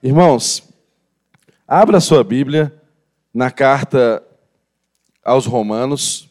[0.00, 0.62] Irmãos,
[1.66, 2.72] abra sua Bíblia
[3.34, 4.22] na carta
[5.24, 6.28] aos Romanos.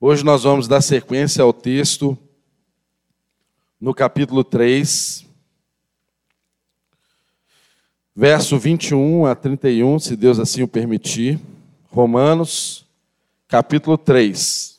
[0.00, 2.16] Hoje nós vamos dar sequência ao texto
[3.80, 5.26] no capítulo 3,
[8.14, 11.40] verso 21 a 31, se Deus assim o permitir.
[11.90, 12.86] Romanos,
[13.48, 14.75] capítulo 3.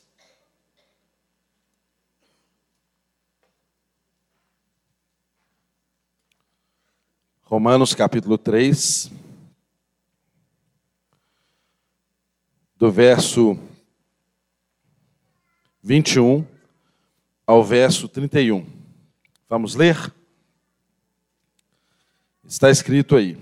[7.50, 9.10] Romanos capítulo 3,
[12.76, 13.58] do verso
[15.82, 16.44] 21
[17.46, 18.66] ao verso 31.
[19.48, 20.12] Vamos ler?
[22.46, 23.38] Está escrito aí.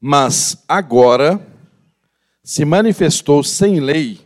[0.00, 1.40] Mas agora
[2.42, 4.18] se manifestou sem lei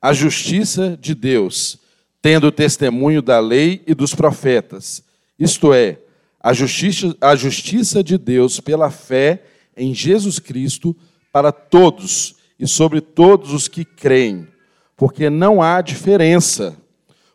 [0.00, 1.80] a justiça de Deus,
[2.22, 5.02] tendo testemunho da lei e dos profetas,
[5.36, 5.98] isto é,
[6.42, 9.44] a justiça, a justiça de Deus pela fé
[9.76, 10.96] em Jesus Cristo
[11.30, 14.48] para todos e sobre todos os que creem,
[14.96, 16.76] porque não há diferença,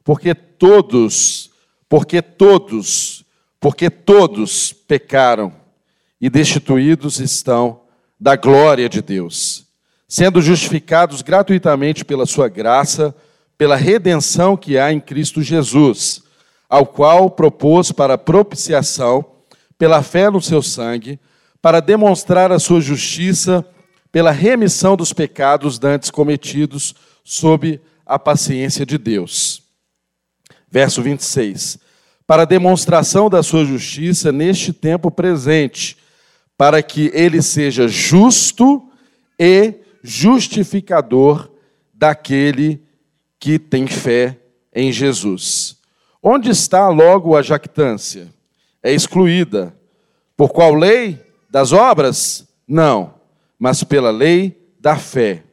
[0.03, 1.51] porque todos,
[1.87, 3.23] porque todos,
[3.59, 5.53] porque todos pecaram
[6.19, 7.81] e destituídos estão
[8.19, 9.65] da glória de Deus,
[10.07, 13.15] sendo justificados gratuitamente pela sua graça,
[13.57, 16.24] pela redenção que há em Cristo Jesus
[16.69, 19.25] ao qual propôs para propiciação,
[19.77, 21.19] pela fé no seu sangue,
[21.61, 23.65] para demonstrar a sua justiça,
[24.11, 29.63] pela remissão dos pecados dantes cometidos sob a paciência de Deus.
[30.69, 31.79] Verso 26.
[32.27, 35.97] Para demonstração da sua justiça neste tempo presente,
[36.57, 38.89] para que ele seja justo
[39.39, 41.49] e justificador
[41.93, 42.81] daquele
[43.39, 44.37] que tem fé
[44.73, 45.74] em Jesus.
[46.27, 48.33] Onde está logo a jactância?
[48.81, 49.77] É excluída.
[50.35, 51.23] Por qual lei?
[51.51, 52.47] Das obras?
[52.67, 53.13] Não,
[53.59, 55.43] mas pela lei da fé.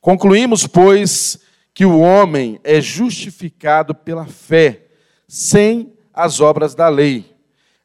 [0.00, 1.38] Concluímos, pois,
[1.72, 4.86] que o homem é justificado pela fé,
[5.28, 7.32] sem as obras da lei.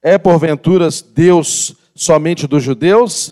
[0.01, 3.31] É, porventura, Deus somente dos judeus?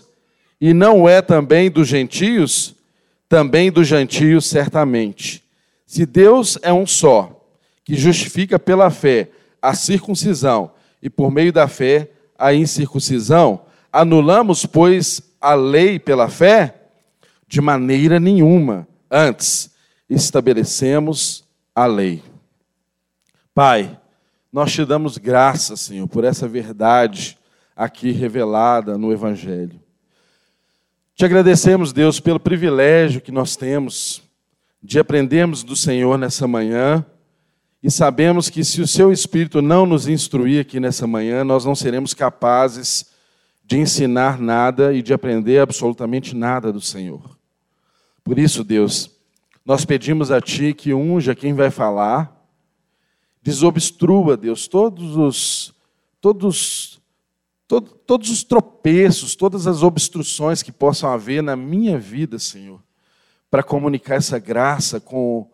[0.60, 2.76] E não é também dos gentios?
[3.28, 5.42] Também dos gentios, certamente.
[5.84, 7.41] Se Deus é um só,
[7.84, 10.72] que justifica pela fé a circuncisão
[11.02, 16.74] e por meio da fé a incircuncisão, anulamos, pois, a lei pela fé?
[17.46, 18.86] De maneira nenhuma.
[19.10, 19.70] Antes,
[20.08, 21.44] estabelecemos
[21.74, 22.22] a lei.
[23.54, 23.98] Pai,
[24.52, 27.38] nós te damos graças, Senhor, por essa verdade
[27.76, 29.80] aqui revelada no Evangelho.
[31.14, 34.22] Te agradecemos, Deus, pelo privilégio que nós temos
[34.82, 37.04] de aprendermos do Senhor nessa manhã
[37.82, 41.74] e sabemos que se o seu Espírito não nos instruir aqui nessa manhã, nós não
[41.74, 43.10] seremos capazes
[43.64, 47.36] de ensinar nada e de aprender absolutamente nada do Senhor.
[48.22, 49.10] Por isso, Deus,
[49.64, 52.40] nós pedimos a Ti que unja quem vai falar,
[53.42, 55.74] desobstrua, Deus, todos os,
[56.20, 57.00] todos,
[57.66, 62.80] todo, todos os tropeços, todas as obstruções que possam haver na minha vida, Senhor,
[63.50, 65.50] para comunicar essa graça com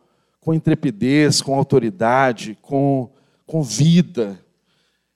[0.49, 3.11] com intrepidez, com autoridade, com,
[3.47, 4.41] com vida.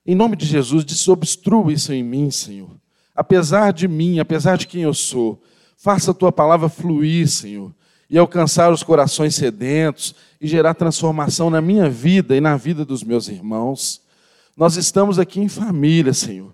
[0.05, 2.69] Em nome de Jesus, desobstrua isso em mim, Senhor.
[3.17, 5.43] Apesar de mim, apesar de quem eu sou,
[5.75, 7.73] faça a tua palavra fluir, Senhor,
[8.11, 13.03] e alcançar os corações sedentos e gerar transformação na minha vida e na vida dos
[13.03, 14.03] meus irmãos.
[14.55, 16.53] Nós estamos aqui em família, Senhor,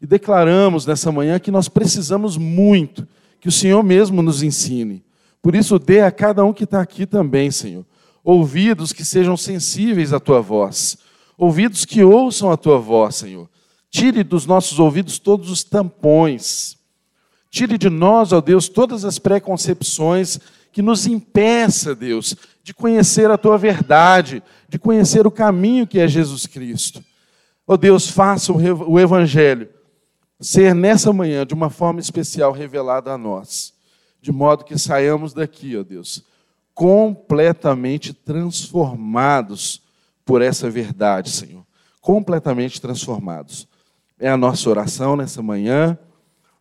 [0.00, 3.08] e declaramos nessa manhã que nós precisamos muito
[3.40, 5.02] que o Senhor mesmo nos ensine.
[5.42, 7.84] Por isso, dê a cada um que está aqui também, Senhor,
[8.24, 10.98] ouvidos que sejam sensíveis à tua voz,
[11.36, 13.48] ouvidos que ouçam a tua voz, Senhor.
[13.90, 16.76] Tire dos nossos ouvidos todos os tampões.
[17.50, 20.38] Tire de nós, ó Deus, todas as preconcepções
[20.72, 26.06] que nos impeça, Deus, de conhecer a tua verdade, de conhecer o caminho que é
[26.06, 27.02] Jesus Cristo.
[27.66, 29.68] Ó Deus, faça o evangelho
[30.40, 33.74] ser nessa manhã de uma forma especial revelada a nós,
[34.22, 36.24] de modo que saiamos daqui, ó Deus,
[36.80, 39.82] completamente transformados
[40.24, 41.62] por essa verdade, Senhor.
[42.00, 43.68] Completamente transformados.
[44.18, 45.98] É a nossa oração nessa manhã,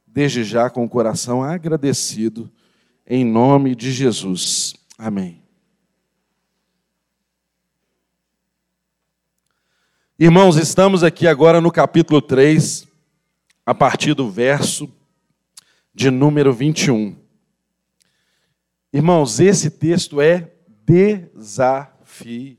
[0.06, 2.52] desde já com o coração agradecido,
[3.08, 4.76] em nome de Jesus.
[4.98, 5.42] Amém.
[10.20, 12.86] Irmãos, estamos aqui agora no capítulo 3,
[13.66, 14.92] a partir do verso
[15.96, 17.29] de número 21.
[18.92, 20.52] Irmãos, esse texto é
[20.86, 22.58] desafiador.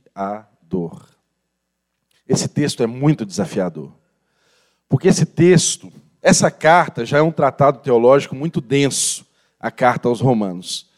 [2.29, 3.93] Esse texto é muito desafiador.
[4.89, 5.93] Porque esse texto
[6.23, 9.27] essa carta já é um tratado teológico muito denso,
[9.59, 10.89] a carta aos Romanos.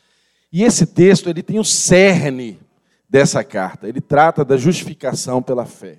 [0.52, 2.61] E esse texto ele tem o cerne
[3.08, 3.88] dessa carta.
[3.88, 5.99] Ele trata da justificação pela fé.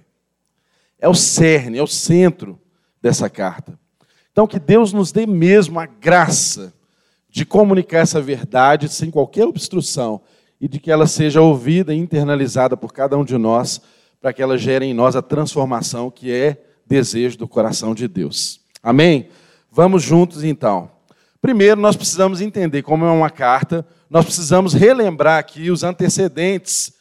[1.00, 2.60] É o cerne, é o centro
[3.02, 3.80] dessa carta.
[4.32, 6.74] Então, que Deus nos dê mesmo a graça
[7.34, 10.22] de comunicar essa verdade sem qualquer obstrução
[10.62, 13.82] e de que ela seja ouvida e internalizada por cada um de nós,
[14.22, 18.62] para que ela gere em nós a transformação que é desejo do coração de Deus.
[18.84, 19.30] Amém?
[19.72, 20.92] Vamos juntos então.
[21.42, 26.94] Primeiro, nós precisamos entender como é uma carta, nós precisamos relembrar aqui os antecedentes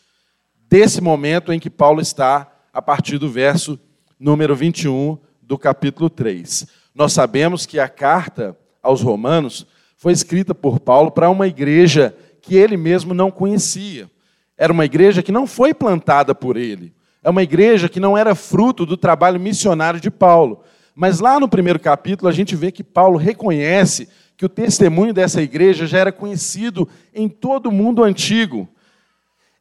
[0.66, 3.78] desse momento em que Paulo está, a partir do verso
[4.18, 6.66] número 21 do capítulo 3.
[6.94, 9.66] Nós sabemos que a carta aos Romanos
[10.02, 14.10] foi escrita por Paulo para uma igreja que ele mesmo não conhecia.
[14.58, 16.92] Era uma igreja que não foi plantada por ele.
[17.22, 20.64] É uma igreja que não era fruto do trabalho missionário de Paulo.
[20.92, 25.40] Mas lá no primeiro capítulo a gente vê que Paulo reconhece que o testemunho dessa
[25.40, 28.68] igreja já era conhecido em todo o mundo antigo.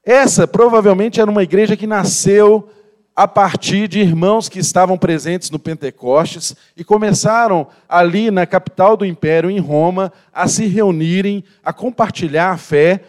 [0.03, 2.67] Essa provavelmente era uma igreja que nasceu
[3.15, 9.05] a partir de irmãos que estavam presentes no Pentecostes e começaram ali na capital do
[9.05, 13.01] império, em Roma, a se reunirem, a compartilhar a fé.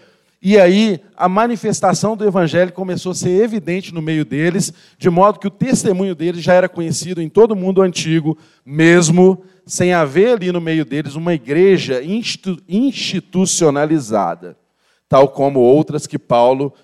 [0.42, 5.38] E aí a manifestação do evangelho começou a ser evidente no meio deles, de modo
[5.38, 10.34] que o testemunho deles já era conhecido em todo o mundo antigo, mesmo sem haver
[10.34, 12.02] ali no meio deles uma igreja
[12.68, 14.56] institucionalizada,
[15.08, 16.74] tal como outras que Paulo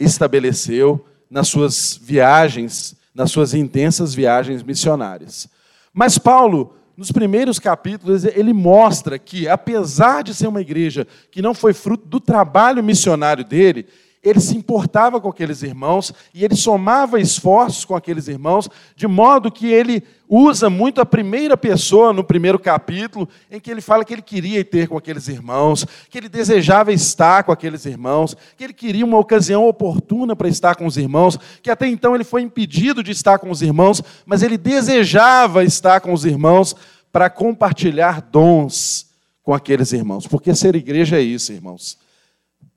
[0.00, 5.48] estabeleceu nas suas viagens, nas suas intensas viagens missionárias.
[5.92, 11.54] Mas Paulo, nos primeiros capítulos, ele mostra que, apesar de ser uma igreja que não
[11.54, 13.86] foi fruto do trabalho missionário dele,
[14.22, 19.50] ele se importava com aqueles irmãos e ele somava esforços com aqueles irmãos, de modo
[19.50, 24.12] que ele usa muito a primeira pessoa no primeiro capítulo, em que ele fala que
[24.12, 28.74] ele queria ter com aqueles irmãos, que ele desejava estar com aqueles irmãos, que ele
[28.74, 33.02] queria uma ocasião oportuna para estar com os irmãos, que até então ele foi impedido
[33.02, 36.76] de estar com os irmãos, mas ele desejava estar com os irmãos
[37.10, 39.06] para compartilhar dons
[39.42, 41.98] com aqueles irmãos, porque ser igreja é isso, irmãos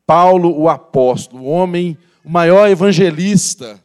[0.06, 3.84] Paulo, o apóstolo, o homem, o maior evangelista,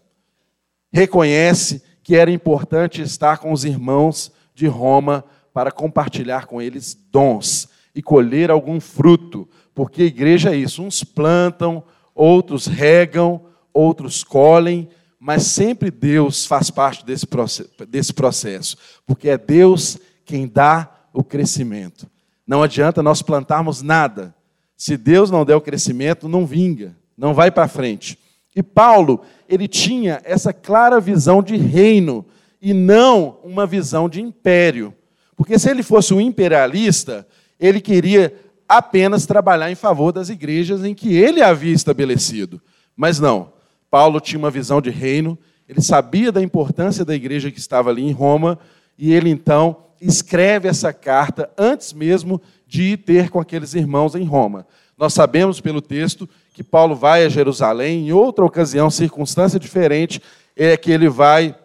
[0.92, 7.68] reconhece que era importante estar com os irmãos de Roma para compartilhar com eles dons
[7.94, 11.82] e colher algum fruto, porque a igreja é isso: uns plantam,
[12.14, 14.88] outros regam, outros colhem,
[15.18, 18.76] mas sempre Deus faz parte desse processo,
[19.06, 22.08] porque é Deus quem dá o crescimento.
[22.46, 24.34] Não adianta nós plantarmos nada
[24.78, 28.16] se Deus não der o crescimento, não vinga, não vai para frente.
[28.54, 32.24] E Paulo, ele tinha essa clara visão de reino
[32.62, 34.94] e não uma visão de império.
[35.36, 37.26] Porque se ele fosse um imperialista,
[37.58, 38.32] ele queria
[38.68, 42.62] apenas trabalhar em favor das igrejas em que ele havia estabelecido.
[42.96, 43.52] Mas não.
[43.90, 45.36] Paulo tinha uma visão de reino,
[45.68, 48.58] ele sabia da importância da igreja que estava ali em Roma,
[48.96, 54.24] e ele então escreve essa carta antes mesmo de ir ter com aqueles irmãos em
[54.24, 54.66] Roma.
[54.96, 60.20] Nós sabemos pelo texto que Paulo vai a Jerusalém, em outra ocasião, circunstância diferente,
[60.54, 61.56] é que ele vai,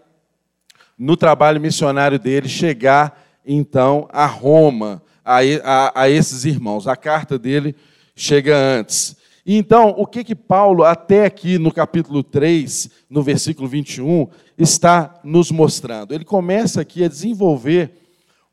[0.98, 6.88] no trabalho missionário dele, chegar então a Roma, a, a, a esses irmãos.
[6.88, 7.76] A carta dele
[8.16, 9.18] chega antes.
[9.46, 15.52] Então, o que que Paulo, até aqui no capítulo 3, no versículo 21, está nos
[15.52, 16.14] mostrando?
[16.14, 17.92] Ele começa aqui a desenvolver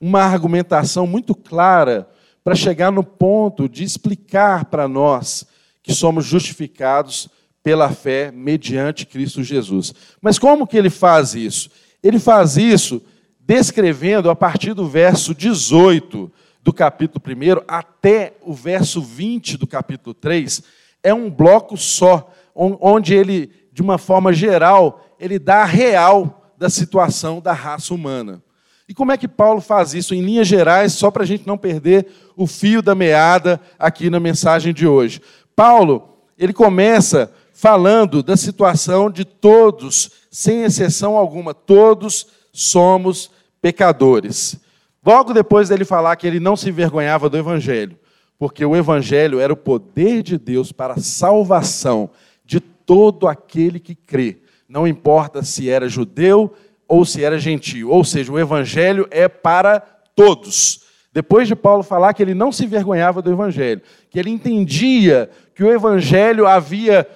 [0.00, 2.08] uma argumentação muito clara
[2.42, 5.46] para chegar no ponto de explicar para nós
[5.82, 7.28] que somos justificados
[7.62, 9.92] pela fé mediante Cristo Jesus.
[10.20, 11.70] Mas como que ele faz isso?
[12.02, 13.02] Ele faz isso
[13.38, 16.32] descrevendo a partir do verso 18
[16.62, 20.62] do capítulo 1 até o verso 20 do capítulo 3,
[21.02, 26.68] é um bloco só, onde ele, de uma forma geral, ele dá a real da
[26.68, 28.42] situação da raça humana.
[28.90, 31.56] E como é que Paulo faz isso em linhas gerais, só para a gente não
[31.56, 35.22] perder o fio da meada aqui na mensagem de hoje?
[35.54, 43.30] Paulo, ele começa falando da situação de todos, sem exceção alguma, todos somos
[43.62, 44.58] pecadores.
[45.06, 47.96] Logo depois dele falar que ele não se envergonhava do evangelho,
[48.40, 52.10] porque o evangelho era o poder de Deus para a salvação
[52.44, 54.38] de todo aquele que crê.
[54.68, 56.52] Não importa se era judeu,
[56.90, 57.88] ou se era gentio.
[57.88, 59.78] Ou seja, o evangelho é para
[60.14, 60.80] todos.
[61.12, 63.80] Depois de Paulo falar que ele não se envergonhava do evangelho,
[64.10, 67.08] que ele entendia que o evangelho havia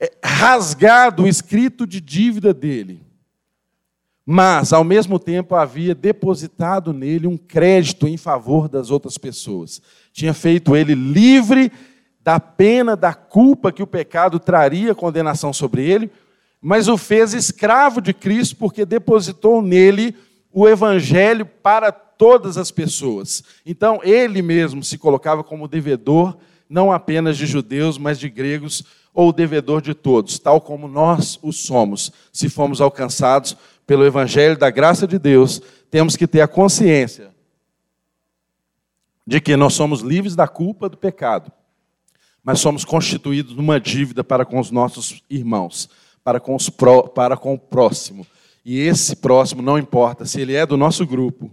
[0.00, 3.02] é, rasgado o escrito de dívida dele.
[4.30, 9.80] mas, ao mesmo tempo, havia depositado nele um crédito em favor das outras pessoas.
[10.12, 11.72] Tinha feito ele livre
[12.20, 16.10] da pena, da culpa que o pecado traria condenação sobre ele,
[16.60, 20.14] mas o fez escravo de Cristo porque depositou nele
[20.52, 23.44] o evangelho para todas as pessoas.
[23.64, 26.36] Então, ele mesmo se colocava como devedor,
[26.68, 28.84] não apenas de judeus, mas de gregos,
[29.14, 34.70] ou devedor de todos, tal como nós o somos, se fomos alcançados pelo Evangelho da
[34.70, 35.60] graça de Deus,
[35.90, 37.30] temos que ter a consciência
[39.26, 41.50] de que nós somos livres da culpa do pecado,
[42.44, 45.88] mas somos constituídos numa dívida para com os nossos irmãos,
[46.22, 48.26] para com, os pró, para com o próximo.
[48.64, 51.50] E esse próximo não importa se ele é do nosso grupo,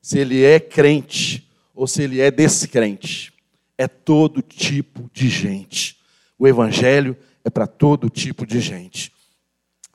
[0.00, 3.32] se ele é crente ou se ele é descrente,
[3.76, 5.96] é todo tipo de gente.
[6.38, 9.12] O Evangelho é para todo tipo de gente.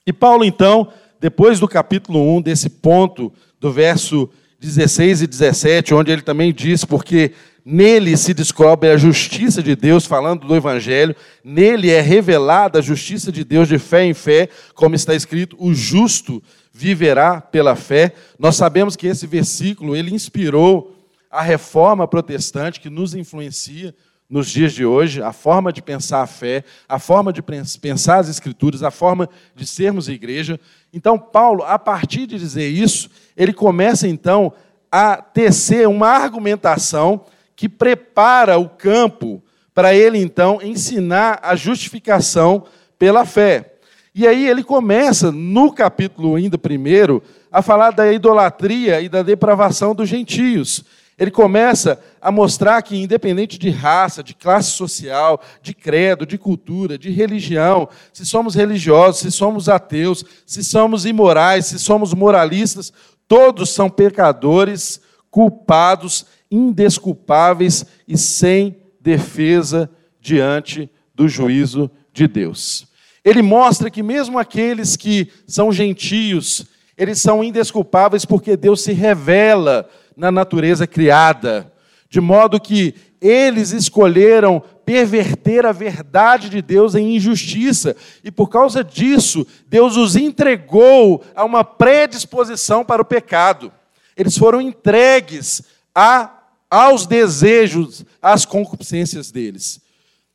[0.06, 6.12] E Paulo, então, depois do capítulo 1, desse ponto, do verso 16 e 17, onde
[6.12, 7.34] ele também diz, porque
[7.72, 13.32] nele se descobre a justiça de Deus, falando do Evangelho, nele é revelada a justiça
[13.32, 16.42] de Deus de fé em fé, como está escrito, o justo
[16.74, 18.14] viverá pela fé.
[18.40, 20.96] Nós sabemos que esse versículo, ele inspirou
[21.30, 23.94] a reforma protestante que nos influencia,
[24.28, 27.44] nos dias de hoje, a forma de pensar a fé, a forma de
[27.80, 30.60] pensar as Escrituras, a forma de sermos igreja.
[30.92, 34.54] Então, Paulo, a partir de dizer isso, ele começa então
[34.92, 37.26] a tecer uma argumentação
[37.60, 42.64] que prepara o campo para ele então ensinar a justificação
[42.98, 43.74] pela fé.
[44.16, 49.94] E aí ele começa, no capítulo ainda primeiro, a falar da idolatria e da depravação
[49.94, 50.86] dos gentios
[51.18, 56.98] ele começa a mostrar que, independente de raça, de classe social, de credo, de cultura,
[56.98, 62.94] de religião, se somos religiosos, se somos ateus, se somos imorais, se somos moralistas,
[63.28, 69.90] todos são pecadores, culpados, indesculpáveis e sem defesa
[70.20, 72.88] diante do juízo de Deus.
[73.24, 76.66] Ele mostra que, mesmo aqueles que são gentios,
[76.98, 81.72] eles são indesculpáveis porque Deus se revela na natureza criada,
[82.10, 88.84] de modo que eles escolheram perverter a verdade de Deus em injustiça, e por causa
[88.84, 93.72] disso, Deus os entregou a uma predisposição para o pecado.
[94.18, 95.62] Eles foram entregues
[95.94, 96.39] a,
[96.70, 99.82] aos desejos, às concupiscências deles.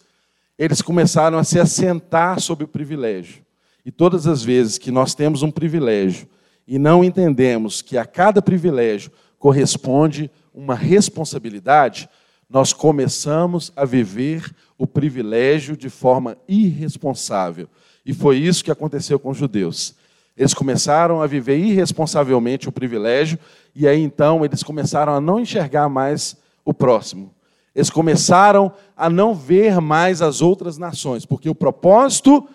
[0.57, 3.43] eles começaram a se assentar sobre o privilégio.
[3.85, 6.27] E todas as vezes que nós temos um privilégio
[6.67, 12.09] e não entendemos que a cada privilégio corresponde uma responsabilidade,
[12.49, 17.67] nós começamos a viver o privilégio de forma irresponsável.
[18.05, 19.93] E foi isso que aconteceu com os judeus.
[20.37, 23.37] Eles começaram a viver irresponsavelmente o privilégio,
[23.75, 27.34] e aí então eles começaram a não enxergar mais o próximo.
[27.75, 32.47] Eles começaram a não ver mais as outras nações, porque o propósito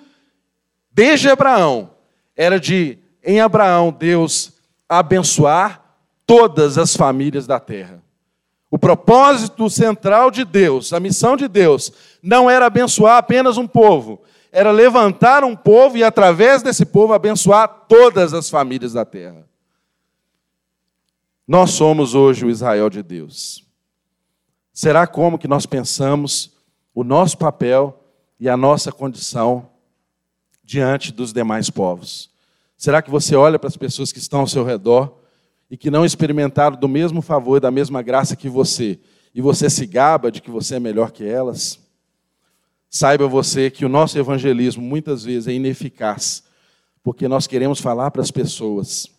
[0.91, 1.91] desde Abraão
[2.35, 4.55] era de, em Abraão, Deus
[4.89, 5.85] abençoar
[6.27, 8.03] todas as famílias da terra.
[8.71, 14.23] O propósito central de Deus, a missão de Deus, não era abençoar apenas um povo,
[14.51, 19.45] era levantar um povo e, através desse povo, abençoar todas as famílias da terra.
[21.47, 23.70] Nós somos hoje o Israel de Deus.
[24.81, 26.53] Será como que nós pensamos
[26.95, 28.03] o nosso papel
[28.41, 29.69] e a nossa condição
[30.65, 32.31] diante dos demais povos?
[32.79, 35.19] Será que você olha para as pessoas que estão ao seu redor
[35.71, 38.99] e que não experimentaram do mesmo favor e da mesma graça que você,
[39.35, 41.79] e você se gaba de que você é melhor que elas?
[42.89, 46.43] Saiba você que o nosso evangelismo muitas vezes é ineficaz,
[47.03, 49.11] porque nós queremos falar para as pessoas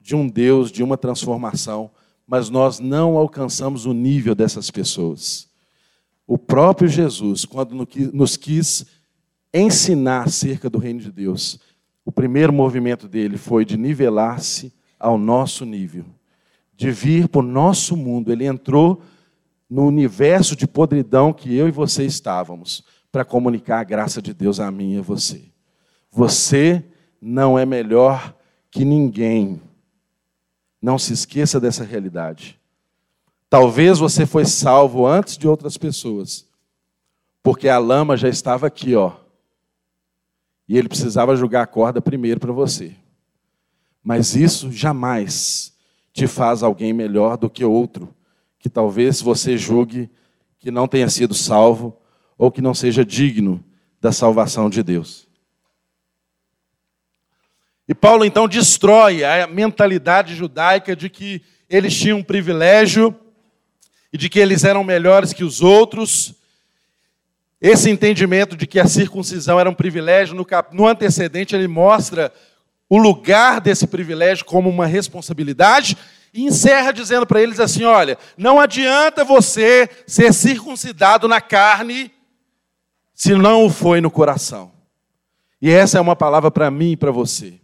[0.00, 1.90] de um Deus, de uma transformação,
[2.28, 5.48] mas nós não alcançamos o nível dessas pessoas.
[6.26, 8.84] O próprio Jesus, quando nos quis
[9.52, 11.58] ensinar acerca do reino de Deus,
[12.04, 14.70] o primeiro movimento dele foi de nivelar-se
[15.00, 16.04] ao nosso nível,
[16.76, 18.30] de vir para o nosso mundo.
[18.30, 19.00] Ele entrou
[19.68, 24.60] no universo de podridão que eu e você estávamos, para comunicar a graça de Deus
[24.60, 25.44] a mim e a você.
[26.10, 26.84] Você
[27.20, 28.34] não é melhor
[28.70, 29.62] que ninguém.
[30.80, 32.58] Não se esqueça dessa realidade.
[33.50, 36.46] Talvez você foi salvo antes de outras pessoas,
[37.42, 39.12] porque a lama já estava aqui, ó.
[40.68, 42.94] E ele precisava jogar a corda primeiro para você.
[44.02, 45.72] Mas isso jamais
[46.12, 48.14] te faz alguém melhor do que outro,
[48.58, 50.10] que talvez você julgue
[50.58, 51.96] que não tenha sido salvo
[52.36, 53.64] ou que não seja digno
[54.00, 55.27] da salvação de Deus.
[57.88, 61.40] E Paulo então destrói a mentalidade judaica de que
[61.70, 63.18] eles tinham um privilégio
[64.12, 66.34] e de que eles eram melhores que os outros.
[67.60, 70.76] Esse entendimento de que a circuncisão era um privilégio, no, cap...
[70.76, 72.30] no antecedente ele mostra
[72.90, 75.96] o lugar desse privilégio como uma responsabilidade
[76.32, 82.12] e encerra dizendo para eles assim: olha, não adianta você ser circuncidado na carne
[83.14, 84.72] se não o foi no coração.
[85.60, 87.58] E essa é uma palavra para mim e para você.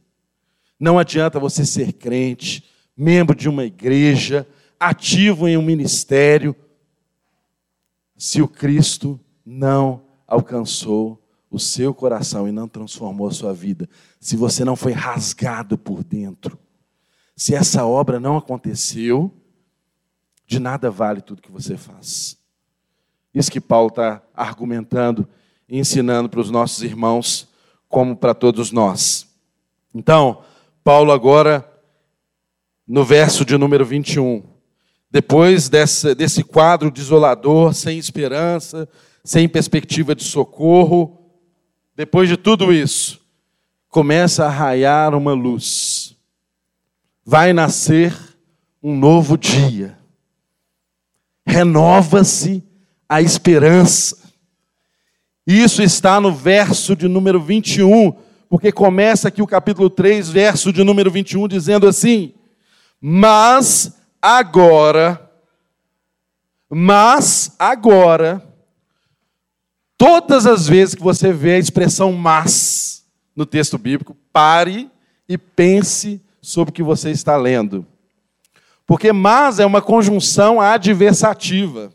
[0.84, 2.62] Não adianta você ser crente,
[2.94, 4.46] membro de uma igreja,
[4.78, 6.54] ativo em um ministério,
[8.18, 13.88] se o Cristo não alcançou o seu coração e não transformou a sua vida,
[14.20, 16.58] se você não foi rasgado por dentro,
[17.34, 19.34] se essa obra não aconteceu,
[20.46, 22.36] de nada vale tudo que você faz.
[23.32, 25.26] Isso que Paulo está argumentando
[25.66, 27.48] e ensinando para os nossos irmãos,
[27.88, 29.26] como para todos nós.
[29.94, 30.44] Então,
[30.84, 31.66] Paulo agora,
[32.86, 34.44] no verso de número 21,
[35.10, 38.86] depois desse, desse quadro desolador, sem esperança,
[39.24, 41.18] sem perspectiva de socorro,
[41.96, 43.18] depois de tudo isso,
[43.88, 46.14] começa a raiar uma luz.
[47.24, 48.14] Vai nascer
[48.82, 49.98] um novo dia.
[51.46, 52.62] Renova-se
[53.08, 54.18] a esperança.
[55.46, 58.14] Isso está no verso de número 21,
[58.48, 62.34] porque começa aqui o capítulo 3, verso de número 21, dizendo assim:
[63.00, 65.30] Mas agora,
[66.70, 68.42] mas agora,
[69.96, 74.90] Todas as vezes que você vê a expressão mas no texto bíblico, pare
[75.28, 77.86] e pense sobre o que você está lendo.
[78.86, 81.90] Porque mas é uma conjunção adversativa.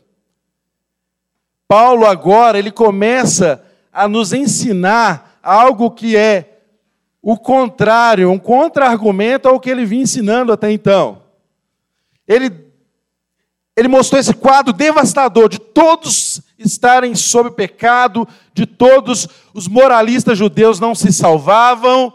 [1.68, 6.58] Paulo agora, ele começa a nos ensinar algo que é
[7.22, 11.22] o contrário, um contra-argumento ao que ele vinha ensinando até então.
[12.26, 12.70] Ele
[13.76, 20.78] ele mostrou esse quadro devastador de todos estarem sob pecado, de todos os moralistas judeus
[20.78, 22.12] não se salvavam,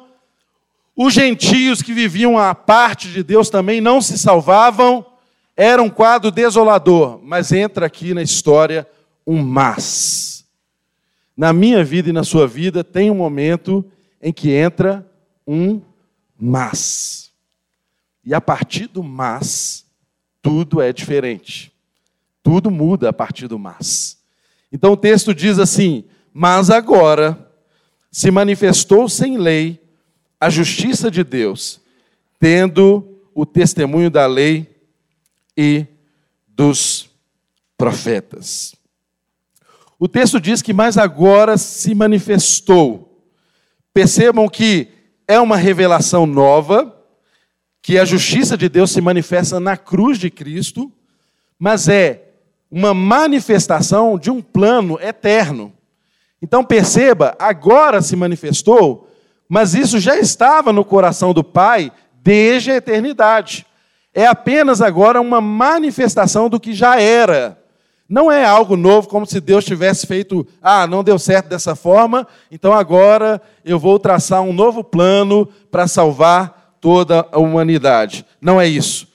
[0.96, 5.06] os gentios que viviam à parte de Deus também não se salvavam.
[5.58, 8.88] Era um quadro desolador, mas entra aqui na história
[9.28, 10.35] um mas.
[11.36, 13.84] Na minha vida e na sua vida tem um momento
[14.21, 15.06] em que entra
[15.45, 15.82] um
[16.38, 17.32] mas.
[18.24, 19.86] E a partir do mas,
[20.41, 21.71] tudo é diferente.
[22.41, 24.17] Tudo muda a partir do mas.
[24.71, 27.52] Então o texto diz assim: Mas agora
[28.12, 29.82] se manifestou sem lei
[30.39, 31.82] a justiça de Deus,
[32.39, 34.69] tendo o testemunho da lei
[35.58, 35.86] e
[36.48, 37.10] dos
[37.78, 38.76] profetas.
[40.06, 43.20] O texto diz que mais agora se manifestou.
[43.91, 44.89] Percebam que
[45.28, 46.96] é uma revelação nova,
[47.82, 50.91] que a justiça de Deus se manifesta na cruz de Cristo,
[51.58, 52.22] mas é
[52.70, 55.74] uma manifestação de um plano eterno.
[56.39, 59.10] Então perceba, agora se manifestou,
[59.50, 61.91] mas isso já estava no coração do Pai
[62.22, 63.65] desde a eternidade.
[64.13, 67.64] É apenas agora uma manifestação do que já era.
[68.08, 72.28] Não é algo novo, como se Deus tivesse feito, ah, não deu certo dessa forma,
[72.52, 78.24] então agora eu vou traçar um novo plano para salvar toda a humanidade.
[78.39, 79.08] Não é isso.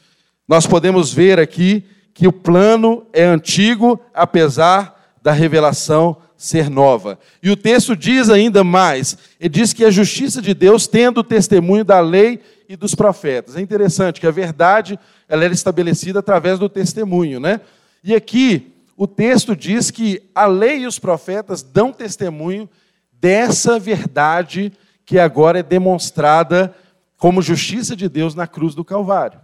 [0.48, 7.18] Nós podemos ver aqui que o plano é antigo, apesar da revelação ser nova.
[7.42, 11.24] E o texto diz ainda mais: ele diz que a justiça de Deus, tendo o
[11.24, 13.57] testemunho da lei e dos profetas.
[13.57, 14.98] É interessante que a verdade
[15.29, 17.61] ela era estabelecida através do testemunho, né?
[18.03, 22.68] E aqui o texto diz que a lei e os profetas dão testemunho
[23.10, 24.70] dessa verdade
[25.06, 26.76] que agora é demonstrada
[27.16, 29.40] como justiça de Deus na cruz do Calvário.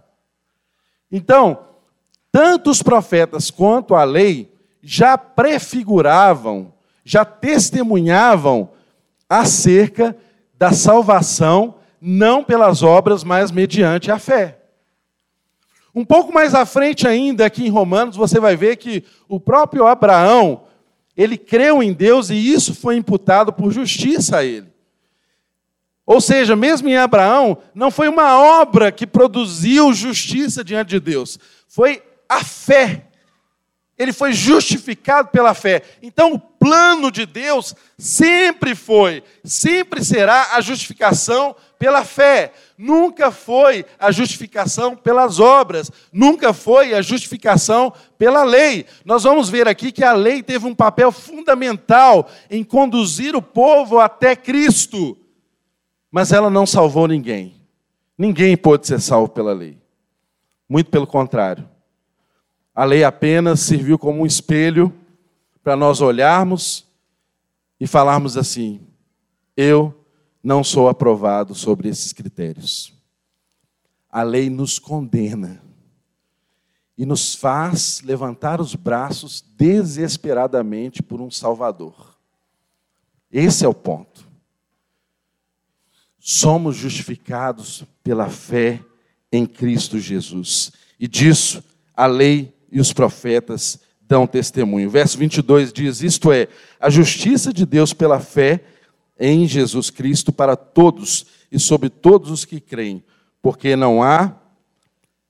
[1.11, 1.57] Então,
[2.31, 6.71] tanto os profetas quanto a lei já prefiguravam,
[7.03, 8.69] já testemunhavam
[9.27, 10.15] acerca
[10.53, 14.56] da salvação, não pelas obras, mas mediante a fé.
[15.97, 19.87] Um pouco mais à frente ainda, aqui em Romanos, você vai ver que o próprio
[19.87, 20.61] Abraão,
[21.15, 24.67] ele creu em Deus e isso foi imputado por justiça a ele.
[26.05, 31.39] Ou seja, mesmo em Abraão, não foi uma obra que produziu justiça diante de Deus,
[31.67, 33.07] foi a fé.
[33.97, 35.81] Ele foi justificado pela fé.
[36.03, 42.51] Então, o plano de Deus sempre foi, sempre será a justificação pela fé.
[42.77, 48.85] Nunca foi a justificação pelas obras, nunca foi a justificação pela lei.
[49.05, 53.99] Nós vamos ver aqui que a lei teve um papel fundamental em conduzir o povo
[53.99, 55.17] até Cristo,
[56.11, 57.55] mas ela não salvou ninguém.
[58.17, 59.77] Ninguém pôde ser salvo pela lei.
[60.67, 61.67] Muito pelo contrário.
[62.73, 64.93] A lei apenas serviu como um espelho
[65.63, 66.85] para nós olharmos
[67.79, 68.81] e falarmos assim:
[69.55, 69.96] eu
[70.47, 72.93] não sou aprovado sobre esses critérios.
[74.09, 75.61] A lei nos condena
[76.97, 82.17] e nos faz levantar os braços desesperadamente por um Salvador.
[83.29, 84.25] Esse é o ponto.
[86.17, 88.81] Somos justificados pela fé
[89.29, 90.71] em Cristo Jesus.
[90.97, 91.61] E disso
[91.93, 94.89] a lei e os profetas dão testemunho.
[94.89, 96.47] Verso 22 diz: Isto é,
[96.79, 98.63] a justiça de Deus pela fé
[99.19, 103.03] em Jesus Cristo para todos e sobre todos os que creem,
[103.41, 104.35] porque não há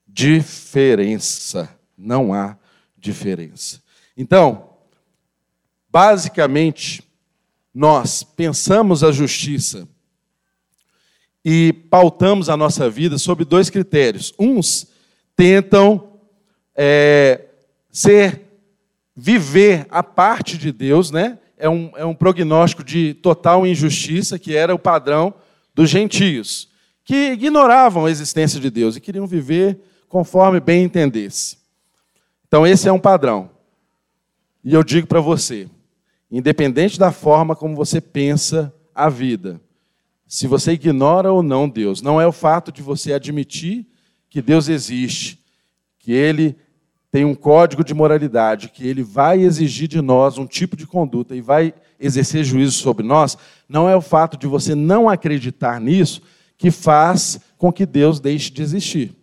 [0.08, 1.70] diferença.
[1.98, 2.58] Não há
[2.98, 3.82] diferença.
[4.16, 4.70] Então,
[5.90, 7.04] basicamente,
[7.74, 9.88] nós pensamos a justiça
[11.46, 14.34] e pautamos a nossa vida sobre dois critérios.
[14.38, 14.88] Uns
[15.36, 16.20] tentam
[16.76, 17.46] é,
[17.92, 18.42] ser,
[19.16, 21.40] viver a parte de Deus, né?
[21.58, 25.34] É um, é um prognóstico de total injustiça, que era o padrão
[25.74, 26.70] dos gentios,
[27.04, 31.58] que ignoravam a existência de Deus e queriam viver conforme bem entendesse.
[32.48, 33.50] Então, esse é um padrão.
[34.64, 35.68] E eu digo para você,
[36.30, 39.60] independente da forma como você pensa a vida,
[40.28, 43.88] se você ignora ou não Deus, não é o fato de você admitir
[44.30, 45.40] que Deus existe,
[45.98, 46.56] que Ele
[47.12, 51.36] tem um código de moralidade que ele vai exigir de nós um tipo de conduta
[51.36, 56.22] e vai exercer juízo sobre nós, não é o fato de você não acreditar nisso
[56.58, 59.16] que faz com que Deus deixe de existir.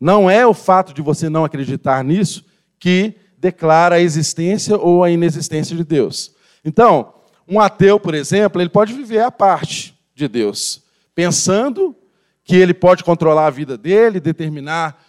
[0.00, 2.44] Não é o fato de você não acreditar nisso
[2.78, 6.34] que declara a existência ou a inexistência de Deus.
[6.64, 7.14] Então,
[7.48, 10.82] um ateu, por exemplo, ele pode viver à parte de Deus,
[11.14, 11.96] pensando
[12.44, 15.00] que ele pode controlar a vida dele, determinar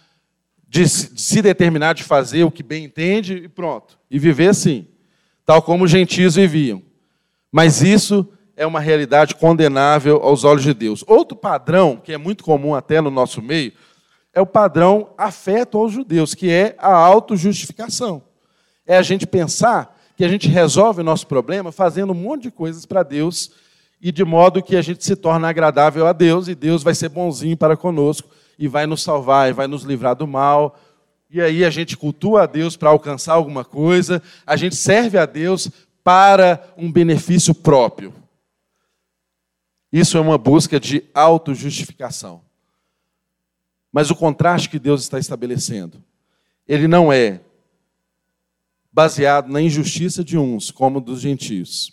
[0.74, 3.96] de se determinar de fazer o que bem entende e pronto.
[4.10, 4.88] E viver assim,
[5.46, 6.82] tal como os gentios viviam.
[7.52, 11.04] Mas isso é uma realidade condenável aos olhos de Deus.
[11.06, 13.72] Outro padrão, que é muito comum até no nosso meio,
[14.32, 18.20] é o padrão afeto aos judeus, que é a autojustificação.
[18.84, 22.50] É a gente pensar que a gente resolve o nosso problema fazendo um monte de
[22.50, 23.52] coisas para Deus
[24.02, 27.10] e de modo que a gente se torna agradável a Deus e Deus vai ser
[27.10, 30.78] bonzinho para conosco e vai nos salvar, e vai nos livrar do mal.
[31.30, 35.26] E aí a gente cultua a Deus para alcançar alguma coisa, a gente serve a
[35.26, 35.70] Deus
[36.02, 38.14] para um benefício próprio.
[39.92, 42.42] Isso é uma busca de autojustificação.
[43.92, 46.02] Mas o contraste que Deus está estabelecendo,
[46.66, 47.40] ele não é
[48.92, 51.92] baseado na injustiça de uns, como dos gentios,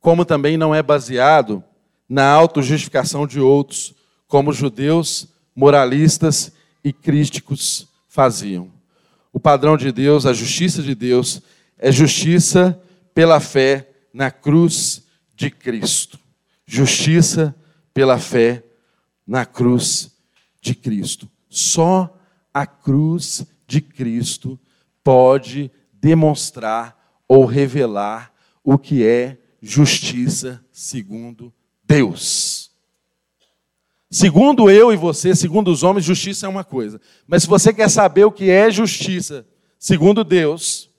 [0.00, 1.62] como também não é baseado
[2.08, 3.94] na autojustificação de outros,
[4.26, 8.70] como judeus moralistas e críticos faziam.
[9.32, 11.40] O padrão de Deus, a justiça de Deus,
[11.78, 12.80] é justiça
[13.14, 16.18] pela fé na cruz de Cristo.
[16.66, 17.54] justiça
[17.92, 18.62] pela fé
[19.26, 20.12] na cruz
[20.60, 21.28] de Cristo.
[21.48, 22.16] Só
[22.54, 24.58] a cruz de Cristo
[25.02, 28.32] pode demonstrar ou revelar
[28.62, 31.52] o que é justiça segundo
[31.84, 32.59] Deus.
[34.10, 37.00] Segundo eu e você, segundo os homens, justiça é uma coisa.
[37.28, 39.46] Mas se você quer saber o que é justiça
[39.78, 40.90] segundo Deus,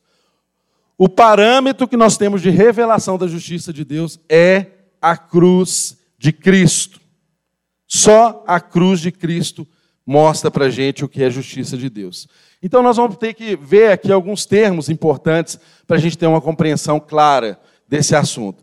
[0.98, 4.68] o parâmetro que nós temos de revelação da justiça de Deus é
[5.02, 7.02] a cruz de Cristo.
[7.86, 9.68] Só a cruz de Cristo
[10.06, 12.28] mostra para a gente o que é justiça de Deus.
[12.64, 16.40] Então nós vamos ter que ver aqui alguns termos importantes para a gente ter uma
[16.40, 18.61] compreensão clara desse assunto.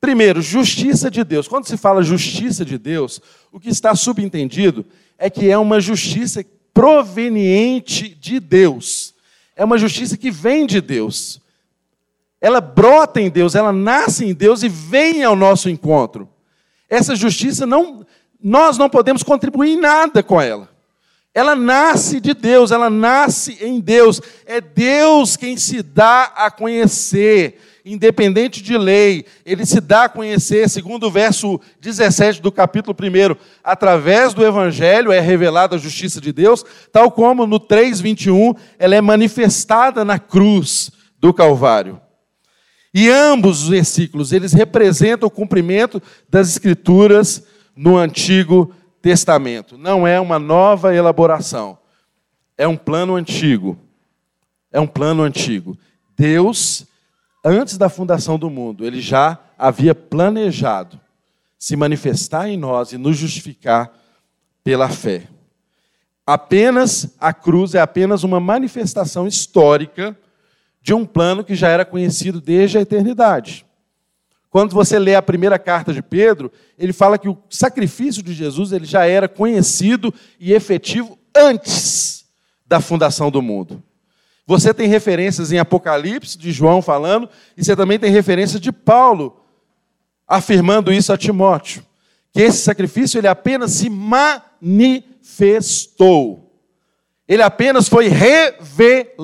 [0.00, 1.48] Primeiro, justiça de Deus.
[1.48, 4.86] Quando se fala justiça de Deus, o que está subentendido
[5.18, 9.14] é que é uma justiça proveniente de Deus.
[9.56, 11.40] É uma justiça que vem de Deus.
[12.40, 16.28] Ela brota em Deus, ela nasce em Deus e vem ao nosso encontro.
[16.88, 18.06] Essa justiça não
[18.40, 20.68] nós não podemos contribuir em nada com ela.
[21.34, 24.20] Ela nasce de Deus, ela nasce em Deus.
[24.46, 27.60] É Deus quem se dá a conhecer
[27.92, 33.36] independente de lei, ele se dá a conhecer, segundo o verso 17 do capítulo 1,
[33.64, 39.00] através do evangelho é revelada a justiça de Deus, tal como no 3:21 ela é
[39.00, 42.00] manifestada na cruz do Calvário.
[42.92, 47.46] E ambos os versículos, eles representam o cumprimento das escrituras
[47.76, 49.78] no Antigo Testamento.
[49.78, 51.78] Não é uma nova elaboração.
[52.56, 53.78] É um plano antigo.
[54.72, 55.78] É um plano antigo.
[56.16, 56.87] Deus
[57.44, 61.00] antes da fundação do mundo, ele já havia planejado
[61.58, 63.92] se manifestar em nós e nos justificar
[64.62, 65.28] pela fé.
[66.26, 70.16] Apenas a cruz é apenas uma manifestação histórica
[70.80, 73.66] de um plano que já era conhecido desde a eternidade.
[74.50, 78.72] Quando você lê a primeira carta de Pedro, ele fala que o sacrifício de Jesus
[78.72, 82.26] ele já era conhecido e efetivo antes
[82.66, 83.82] da fundação do mundo.
[84.48, 89.44] Você tem referências em Apocalipse, de João falando, e você também tem referências de Paulo
[90.26, 91.84] afirmando isso a Timóteo.
[92.32, 94.50] Que esse sacrifício ele apenas se manifestou.
[97.28, 99.20] Ele apenas foi revelado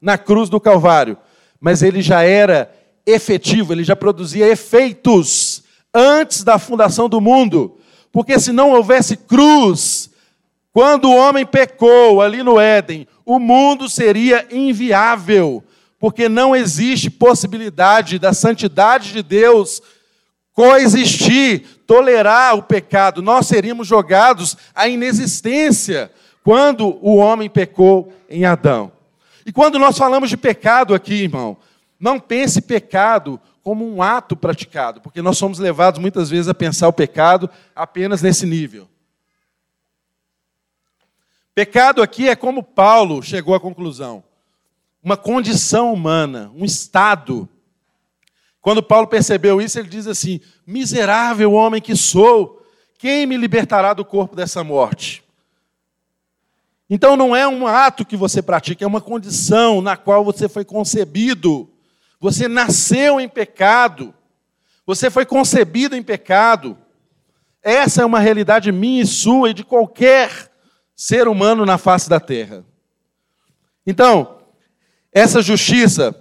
[0.00, 1.18] na cruz do Calvário.
[1.60, 2.72] Mas ele já era
[3.04, 7.76] efetivo, ele já produzia efeitos antes da fundação do mundo.
[8.12, 10.11] Porque se não houvesse cruz,
[10.72, 15.62] quando o homem pecou ali no Éden, o mundo seria inviável,
[15.98, 19.82] porque não existe possibilidade da santidade de Deus
[20.54, 23.22] coexistir, tolerar o pecado.
[23.22, 26.10] Nós seríamos jogados à inexistência
[26.42, 28.92] quando o homem pecou em Adão.
[29.44, 31.56] E quando nós falamos de pecado aqui, irmão,
[32.00, 36.88] não pense pecado como um ato praticado, porque nós somos levados muitas vezes a pensar
[36.88, 38.88] o pecado apenas nesse nível.
[41.54, 44.24] Pecado aqui é como Paulo chegou à conclusão:
[45.02, 47.48] uma condição humana, um estado.
[48.60, 52.64] Quando Paulo percebeu isso, ele diz assim: Miserável homem que sou,
[52.96, 55.22] quem me libertará do corpo dessa morte?
[56.88, 60.64] Então não é um ato que você pratica, é uma condição na qual você foi
[60.64, 61.68] concebido.
[62.20, 64.14] Você nasceu em pecado.
[64.86, 66.78] Você foi concebido em pecado.
[67.62, 70.51] Essa é uma realidade minha e sua e de qualquer
[71.02, 72.64] ser humano na face da terra.
[73.84, 74.38] Então,
[75.12, 76.14] essa justiça,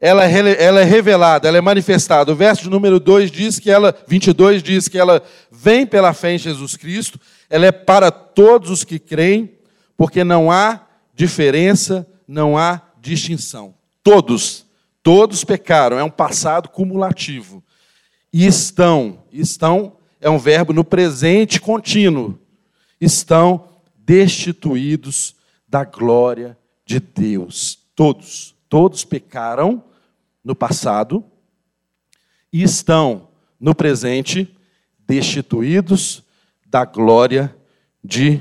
[0.00, 2.32] ela é, ela é revelada, ela é manifestada.
[2.32, 6.32] O verso de número 2 diz que ela, 22 diz que ela vem pela fé
[6.32, 9.54] em Jesus Cristo, ela é para todos os que creem,
[9.96, 10.80] porque não há
[11.14, 13.76] diferença, não há distinção.
[14.02, 14.66] Todos,
[15.04, 17.62] todos pecaram, é um passado cumulativo.
[18.32, 22.36] E estão, estão é um verbo no presente contínuo.
[23.00, 23.75] Estão
[24.06, 25.34] destituídos
[25.66, 27.76] da glória de Deus.
[27.96, 29.82] Todos, todos pecaram
[30.44, 31.24] no passado
[32.52, 34.56] e estão no presente
[35.00, 36.22] destituídos
[36.64, 37.54] da glória
[38.02, 38.40] de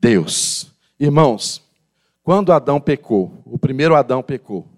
[0.00, 0.70] Deus.
[1.00, 1.62] Irmãos,
[2.22, 4.68] quando Adão pecou, o primeiro Adão pecou,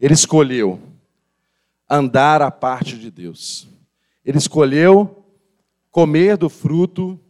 [0.00, 0.80] ele escolheu
[1.88, 3.68] andar à parte de Deus.
[4.24, 5.24] Ele escolheu
[5.90, 7.20] comer do fruto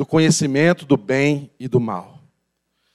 [0.00, 2.18] do conhecimento do bem e do mal.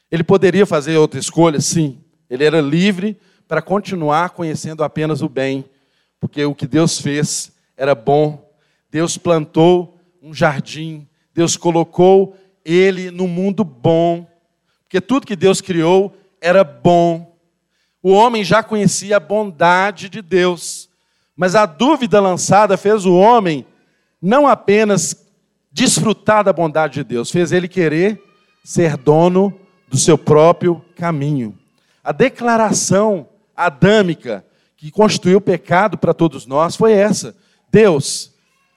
[0.10, 1.62] Ele poderia fazer outra escolha?
[1.62, 2.00] Sim.
[2.28, 3.16] Ele era livre
[3.48, 5.64] para continuar conhecendo apenas o bem,
[6.20, 8.52] porque o que Deus fez era bom.
[8.90, 14.28] Deus plantou um jardim, Deus colocou ele no mundo bom,
[14.82, 17.38] porque tudo que Deus criou era bom.
[18.02, 20.90] O homem já conhecia a bondade de Deus,
[21.36, 23.64] Mas a dúvida lançada fez o homem
[24.20, 25.25] não apenas
[25.76, 28.24] desfrutar da bondade de Deus, fez ele querer
[28.64, 29.54] ser dono
[29.90, 31.54] do seu próprio caminho.
[32.02, 34.46] A declaração adâmica
[34.78, 37.36] que constituiu o pecado para todos nós foi essa:
[37.70, 38.34] Deus,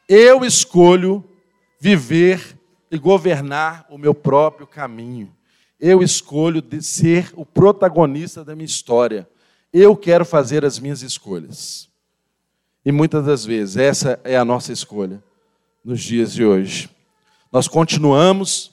[0.09, 1.23] eu escolho
[1.81, 2.59] viver
[2.91, 5.33] e governar o meu próprio caminho.
[5.79, 9.29] Eu escolho ser o protagonista da minha história.
[9.73, 11.89] Eu quero fazer as minhas escolhas.
[12.85, 15.23] E muitas das vezes essa é a nossa escolha
[15.85, 16.91] nos dias de hoje.
[17.53, 18.73] Nós continuamos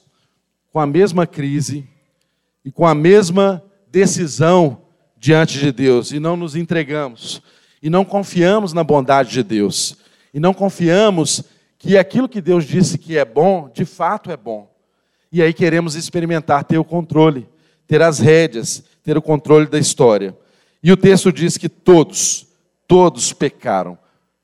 [0.72, 1.88] com a mesma crise
[2.64, 4.82] e com a mesma decisão
[5.16, 7.42] diante de Deus e não nos entregamos
[7.82, 9.96] e não confiamos na bondade de Deus
[10.34, 11.42] e não confiamos
[11.78, 14.70] que aquilo que Deus disse que é bom, de fato é bom.
[15.30, 17.48] E aí queremos experimentar ter o controle,
[17.86, 20.36] ter as rédeas, ter o controle da história.
[20.82, 22.46] E o texto diz que todos,
[22.86, 23.98] todos pecaram,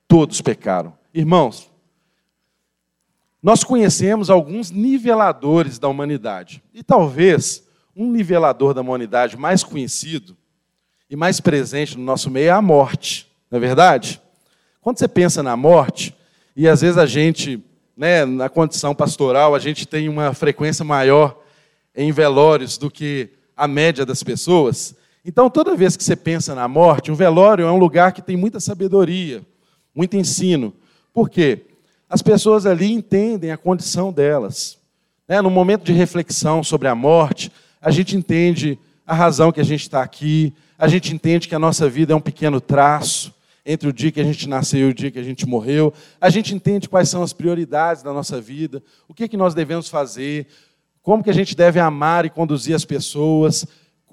[0.07, 0.93] todos pecaram.
[1.13, 1.69] Irmãos,
[3.43, 6.63] nós conhecemos alguns niveladores da humanidade.
[6.73, 7.61] E talvez
[7.93, 10.37] um nivelador da humanidade mais conhecido
[11.09, 14.21] e mais presente no nosso meio é a morte, não é verdade?
[14.79, 16.15] Quando você pensa na morte,
[16.55, 17.61] e às vezes a gente,
[17.97, 21.37] né, na condição pastoral, a gente tem uma frequência maior
[21.93, 24.95] em velórios do que a média das pessoas.
[25.25, 28.37] Então, toda vez que você pensa na morte, um velório é um lugar que tem
[28.37, 29.45] muita sabedoria,
[29.93, 30.73] muito ensino.
[31.13, 31.72] Por quê?
[32.13, 34.77] As pessoas ali entendem a condição delas.
[35.27, 35.41] Né?
[35.41, 39.81] No momento de reflexão sobre a morte, a gente entende a razão que a gente
[39.81, 43.33] está aqui, a gente entende que a nossa vida é um pequeno traço,
[43.65, 45.91] entre o dia que a gente nasceu e o dia que a gente morreu.
[46.21, 49.55] A gente entende quais são as prioridades da nossa vida, o que, é que nós
[49.55, 50.45] devemos fazer,
[51.01, 53.65] como que a gente deve amar e conduzir as pessoas,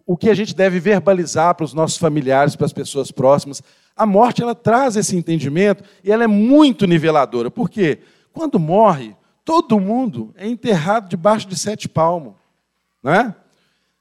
[0.06, 3.62] o que a gente deve verbalizar para os nossos familiares, para as pessoas próximas.
[3.96, 7.50] A morte ela traz esse entendimento e ela é muito niveladora.
[7.50, 8.00] Por quê?
[8.33, 12.35] Quando morre, todo mundo é enterrado debaixo de sete palmos.
[13.03, 13.35] Né?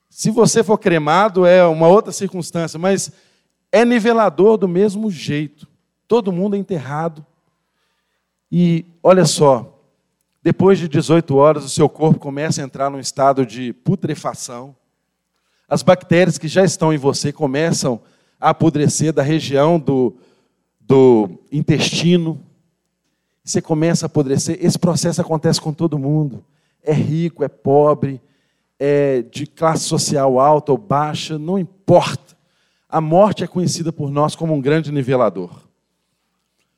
[0.10, 3.12] Se você for cremado, é uma outra circunstância, mas
[3.72, 5.68] é nivelador do mesmo jeito.
[6.08, 7.26] Todo mundo é enterrado.
[8.52, 9.80] E olha só,
[10.42, 14.76] depois de 18 horas, o seu corpo começa a entrar num estado de putrefação.
[15.68, 20.16] As bactérias que já estão em você começam a apodrecer da região do,
[20.80, 22.40] do intestino.
[23.44, 24.58] Você começa a apodrecer.
[24.62, 26.44] Esse processo acontece com todo mundo.
[26.82, 28.22] É rico, é pobre,
[28.80, 32.38] é de classe social alta ou baixa, não importa.
[32.88, 35.68] A morte é conhecida por nós como um grande nivelador.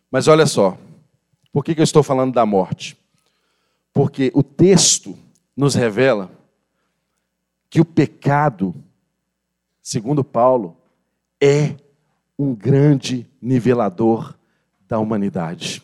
[0.10, 0.78] Mas olha só,
[1.54, 2.97] por que eu estou falando da morte?
[3.93, 5.17] Porque o texto
[5.56, 6.32] nos revela
[7.69, 8.76] que o pecado,
[9.82, 10.76] segundo Paulo,
[11.41, 11.75] é
[12.38, 14.36] um grande nivelador
[14.88, 15.82] da humanidade.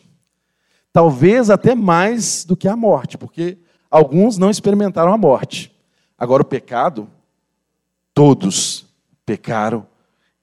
[0.92, 3.58] Talvez até mais do que a morte, porque
[3.90, 5.74] alguns não experimentaram a morte.
[6.16, 7.08] Agora, o pecado,
[8.14, 8.86] todos
[9.26, 9.86] pecaram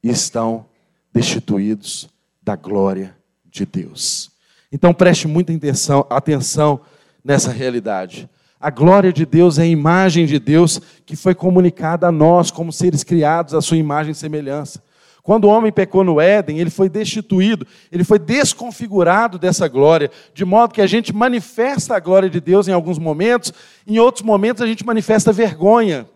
[0.03, 0.65] e estão
[1.11, 2.09] destituídos
[2.41, 4.31] da glória de Deus.
[4.71, 6.81] Então preste muita atenção, atenção
[7.23, 8.29] nessa realidade.
[8.59, 12.71] A glória de Deus é a imagem de Deus que foi comunicada a nós como
[12.71, 14.83] seres criados à sua imagem e semelhança.
[15.25, 20.45] Quando o homem pecou no Éden, ele foi destituído, ele foi desconfigurado dessa glória, de
[20.45, 23.51] modo que a gente manifesta a glória de Deus em alguns momentos,
[23.87, 26.07] em outros momentos a gente manifesta vergonha.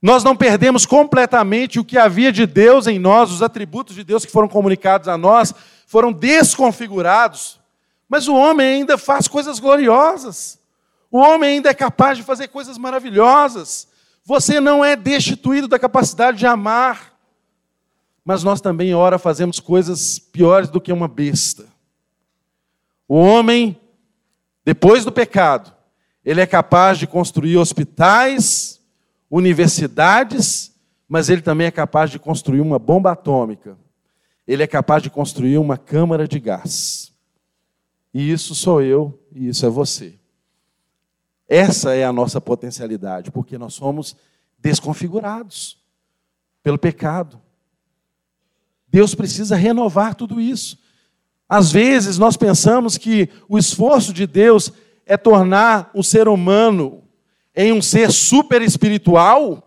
[0.00, 4.24] Nós não perdemos completamente o que havia de Deus em nós, os atributos de Deus
[4.24, 5.52] que foram comunicados a nós
[5.86, 7.60] foram desconfigurados.
[8.08, 10.58] Mas o homem ainda faz coisas gloriosas.
[11.10, 13.86] O homem ainda é capaz de fazer coisas maravilhosas.
[14.26, 17.16] Você não é destituído da capacidade de amar.
[18.24, 21.64] Mas nós também, ora, fazemos coisas piores do que uma besta.
[23.06, 23.80] O homem,
[24.64, 25.72] depois do pecado,
[26.24, 28.80] ele é capaz de construir hospitais,
[29.30, 30.74] universidades,
[31.08, 33.78] mas ele também é capaz de construir uma bomba atômica.
[34.44, 37.12] Ele é capaz de construir uma câmara de gás.
[38.12, 40.18] E isso sou eu e isso é você.
[41.48, 44.16] Essa é a nossa potencialidade, porque nós somos
[44.58, 45.78] desconfigurados
[46.62, 47.40] pelo pecado.
[48.88, 50.78] Deus precisa renovar tudo isso.
[51.48, 54.72] Às vezes nós pensamos que o esforço de Deus
[55.04, 57.04] é tornar o ser humano
[57.54, 59.62] em um ser super espiritual,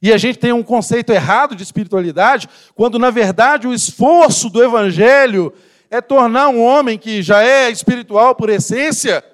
[0.00, 4.62] e a gente tem um conceito errado de espiritualidade, quando na verdade o esforço do
[4.62, 5.52] Evangelho
[5.90, 9.24] é tornar um homem que já é espiritual por essência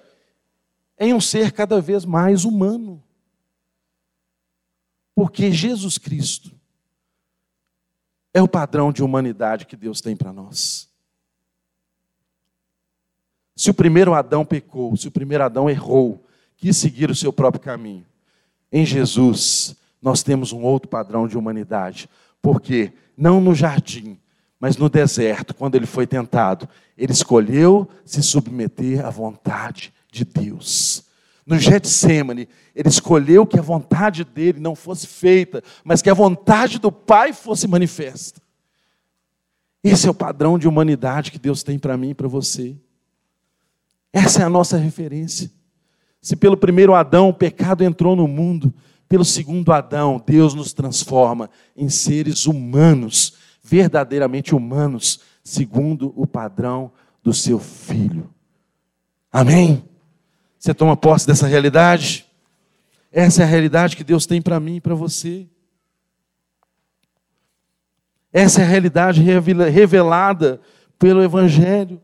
[0.99, 3.03] em um ser cada vez mais humano.
[5.15, 6.53] Porque Jesus Cristo
[8.33, 10.89] é o padrão de humanidade que Deus tem para nós.
[13.57, 16.27] Se o primeiro Adão pecou, se o primeiro Adão errou,
[16.57, 18.05] quis seguir o seu próprio caminho,
[18.73, 22.11] em Jesus nós temos um outro padrão de humanidade.
[22.43, 24.19] Porque não no jardim,
[24.59, 26.69] mas no deserto, quando ele foi tentado,
[26.99, 31.05] ele escolheu se submeter à vontade de Deus.
[31.45, 36.79] No Getsemane, ele escolheu que a vontade dele não fosse feita, mas que a vontade
[36.79, 38.41] do Pai fosse manifesta.
[39.83, 42.75] Esse é o padrão de humanidade que Deus tem para mim e para você.
[44.13, 45.51] Essa é a nossa referência.
[46.23, 48.73] Se pelo primeiro Adão o pecado entrou no mundo,
[49.07, 56.91] pelo segundo Adão, Deus nos transforma em seres humanos, verdadeiramente humanos, segundo o padrão
[57.23, 58.31] do seu filho.
[59.31, 59.85] Amém?
[60.65, 62.25] Você toma posse dessa realidade?
[63.13, 65.47] Essa é a realidade que Deus tem para mim e para você.
[68.33, 70.59] Essa é a realidade revelada
[70.99, 72.01] pelo Evangelho.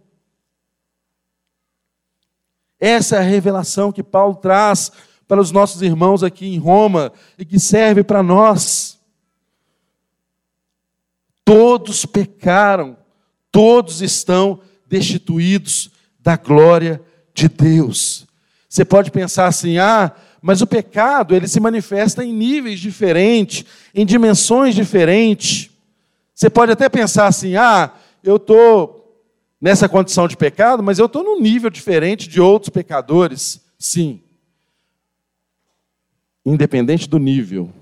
[2.78, 4.92] Essa é a revelação que Paulo traz
[5.26, 9.00] para os nossos irmãos aqui em Roma e que serve para nós.
[11.46, 12.94] Todos pecaram,
[13.50, 17.02] todos estão destituídos da glória
[17.32, 18.28] de Deus.
[18.70, 24.06] Você pode pensar assim: ah, mas o pecado ele se manifesta em níveis diferentes, em
[24.06, 25.70] dimensões diferentes.
[26.32, 27.92] Você pode até pensar assim: ah,
[28.22, 29.26] eu estou
[29.60, 33.60] nessa condição de pecado, mas eu estou num nível diferente de outros pecadores.
[33.76, 34.22] Sim.
[36.46, 37.72] Independente do nível,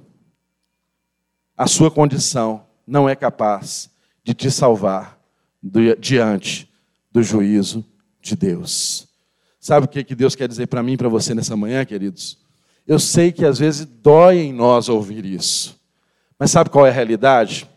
[1.54, 3.90] a sua condição não é capaz
[4.24, 5.20] de te salvar
[5.98, 6.68] diante
[7.12, 7.84] do juízo
[8.22, 9.07] de Deus.
[9.68, 12.38] Sabe o que Deus quer dizer para mim e para você nessa manhã, queridos?
[12.86, 15.78] Eu sei que às vezes dói em nós ouvir isso.
[16.38, 17.68] Mas sabe qual é a realidade?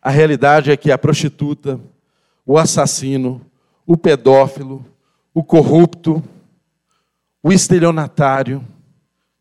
[0.00, 1.78] A realidade é que a prostituta,
[2.46, 3.44] o assassino,
[3.86, 4.82] o pedófilo,
[5.34, 6.24] o corrupto,
[7.42, 8.66] o estelionatário,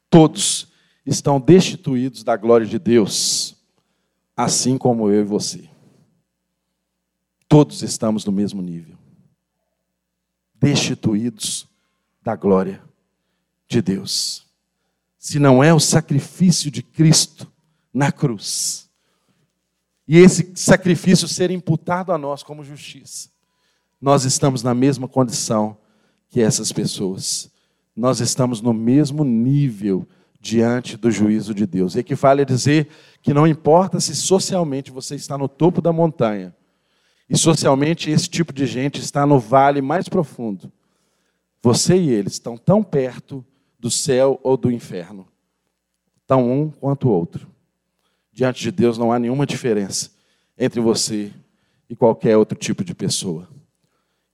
[0.10, 0.68] todos
[1.06, 3.56] estão destituídos da glória de Deus,
[4.36, 5.70] assim como eu e você.
[7.48, 8.98] Todos estamos no mesmo nível
[10.64, 11.68] destituídos
[12.24, 12.82] da glória
[13.68, 14.46] de Deus.
[15.20, 17.52] Se não é o sacrifício de Cristo
[17.94, 18.90] na cruz,
[20.08, 23.30] e esse sacrifício ser imputado a nós como justiça,
[24.02, 25.78] nós estamos na mesma condição
[26.30, 27.52] que essas pessoas.
[27.94, 30.08] Nós estamos no mesmo nível
[30.40, 31.96] diante do juízo de Deus.
[31.98, 32.88] Equivale a dizer
[33.22, 36.56] que não importa se socialmente você está no topo da montanha,
[37.34, 40.72] e socialmente, esse tipo de gente está no vale mais profundo.
[41.64, 43.44] Você e eles estão tão perto
[43.80, 45.28] do céu ou do inferno,
[46.28, 47.48] tão um quanto o outro.
[48.32, 50.12] Diante de Deus não há nenhuma diferença
[50.56, 51.34] entre você
[51.90, 53.50] e qualquer outro tipo de pessoa.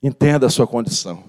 [0.04, 1.24] Entenda a sua condição,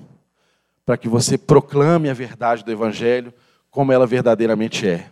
[0.85, 3.33] para que você proclame a verdade do Evangelho
[3.71, 5.09] como ela verdadeiramente é.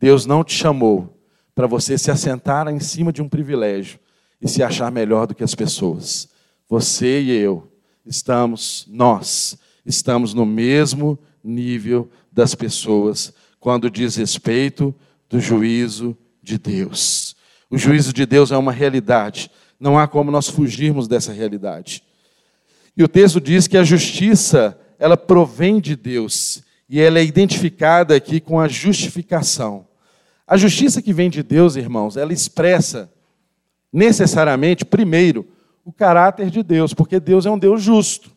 [0.00, 1.16] Deus não te chamou
[1.54, 4.00] para você se assentar em cima de um privilégio,
[4.40, 6.28] e se achar melhor do que as pessoas.
[6.68, 7.70] Você e eu
[8.04, 14.94] estamos, nós, estamos no mesmo nível das pessoas quando diz respeito
[15.28, 17.34] do juízo de Deus.
[17.68, 22.02] O juízo de Deus é uma realidade, não há como nós fugirmos dessa realidade.
[22.96, 28.14] E o texto diz que a justiça, ela provém de Deus e ela é identificada
[28.14, 29.86] aqui com a justificação.
[30.46, 33.12] A justiça que vem de Deus, irmãos, ela expressa
[33.96, 35.46] necessariamente, primeiro,
[35.82, 38.30] o caráter de Deus, porque Deus é um Deus justo.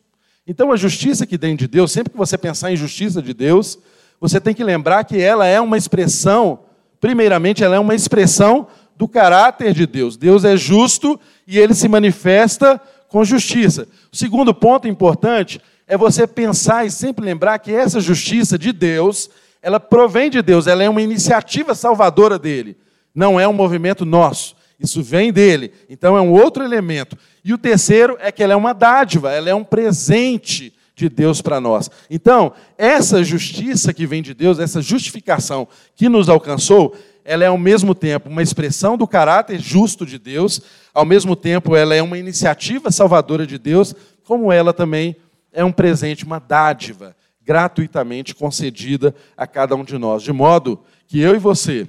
[0.46, 3.78] Então, a justiça que vem de Deus, sempre que você pensar em justiça de Deus,
[4.18, 6.60] você tem que lembrar que ela é uma expressão,
[6.98, 10.16] primeiramente, ela é uma expressão do caráter de Deus.
[10.16, 13.86] Deus é justo e ele se manifesta com justiça.
[14.10, 19.28] O segundo ponto importante é você pensar e sempre lembrar que essa justiça de Deus,
[19.60, 22.78] ela provém de Deus, ela é uma iniciativa salvadora dele,
[23.14, 24.58] não é um movimento nosso.
[24.80, 25.72] Isso vem dele.
[25.88, 27.16] Então é um outro elemento.
[27.44, 31.40] E o terceiro é que ela é uma dádiva, ela é um presente de Deus
[31.40, 31.90] para nós.
[32.10, 37.58] Então, essa justiça que vem de Deus, essa justificação que nos alcançou, ela é ao
[37.58, 40.60] mesmo tempo uma expressão do caráter justo de Deus,
[40.92, 45.16] ao mesmo tempo ela é uma iniciativa salvadora de Deus, como ela também
[45.52, 51.18] é um presente, uma dádiva gratuitamente concedida a cada um de nós, de modo que
[51.18, 51.88] eu e você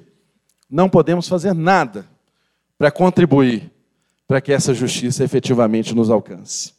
[0.69, 2.05] não podemos fazer nada
[2.81, 3.71] para contribuir
[4.27, 6.73] para que essa justiça efetivamente nos alcance.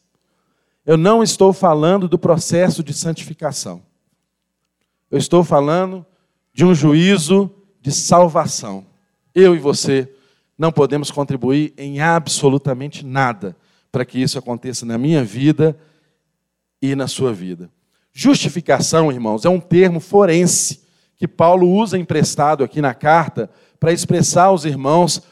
[0.85, 3.81] Eu não estou falando do processo de santificação.
[5.09, 6.05] Eu estou falando
[6.53, 7.49] de um juízo
[7.79, 8.85] de salvação.
[9.33, 10.13] Eu e você
[10.57, 13.55] não podemos contribuir em absolutamente nada
[13.89, 15.73] para que isso aconteça na minha vida
[16.81, 17.69] e na sua vida.
[18.11, 20.83] Justificação, irmãos, é um termo forense
[21.15, 23.49] que Paulo usa emprestado aqui na carta
[23.79, 25.23] para expressar aos irmãos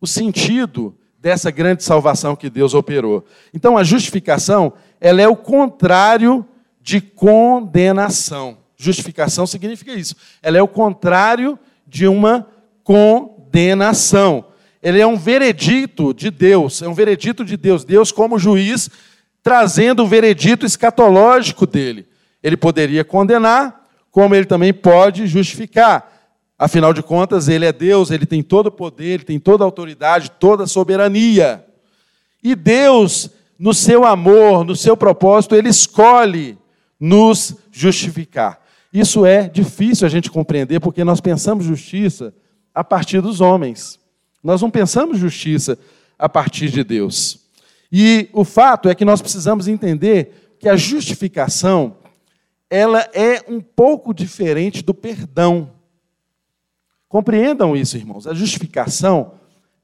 [0.00, 3.24] o sentido dessa grande salvação que Deus operou.
[3.52, 6.46] Então, a justificação, ela é o contrário
[6.80, 8.58] de condenação.
[8.76, 10.16] Justificação significa isso.
[10.42, 12.46] Ela é o contrário de uma
[12.82, 14.46] condenação.
[14.82, 18.88] Ele é um veredito de Deus, é um veredito de Deus, Deus como juiz
[19.42, 22.06] trazendo o veredito escatológico dele.
[22.42, 26.09] Ele poderia condenar, como ele também pode justificar.
[26.62, 29.66] Afinal de contas, ele é Deus, ele tem todo o poder, ele tem toda a
[29.66, 31.64] autoridade, toda a soberania.
[32.44, 36.58] E Deus, no seu amor, no seu propósito, ele escolhe
[37.00, 38.60] nos justificar.
[38.92, 42.34] Isso é difícil a gente compreender porque nós pensamos justiça
[42.74, 43.98] a partir dos homens.
[44.44, 45.78] Nós não pensamos justiça
[46.18, 47.40] a partir de Deus.
[47.90, 51.96] E o fato é que nós precisamos entender que a justificação
[52.68, 55.79] ela é um pouco diferente do perdão.
[57.10, 58.24] Compreendam isso, irmãos.
[58.24, 59.32] A justificação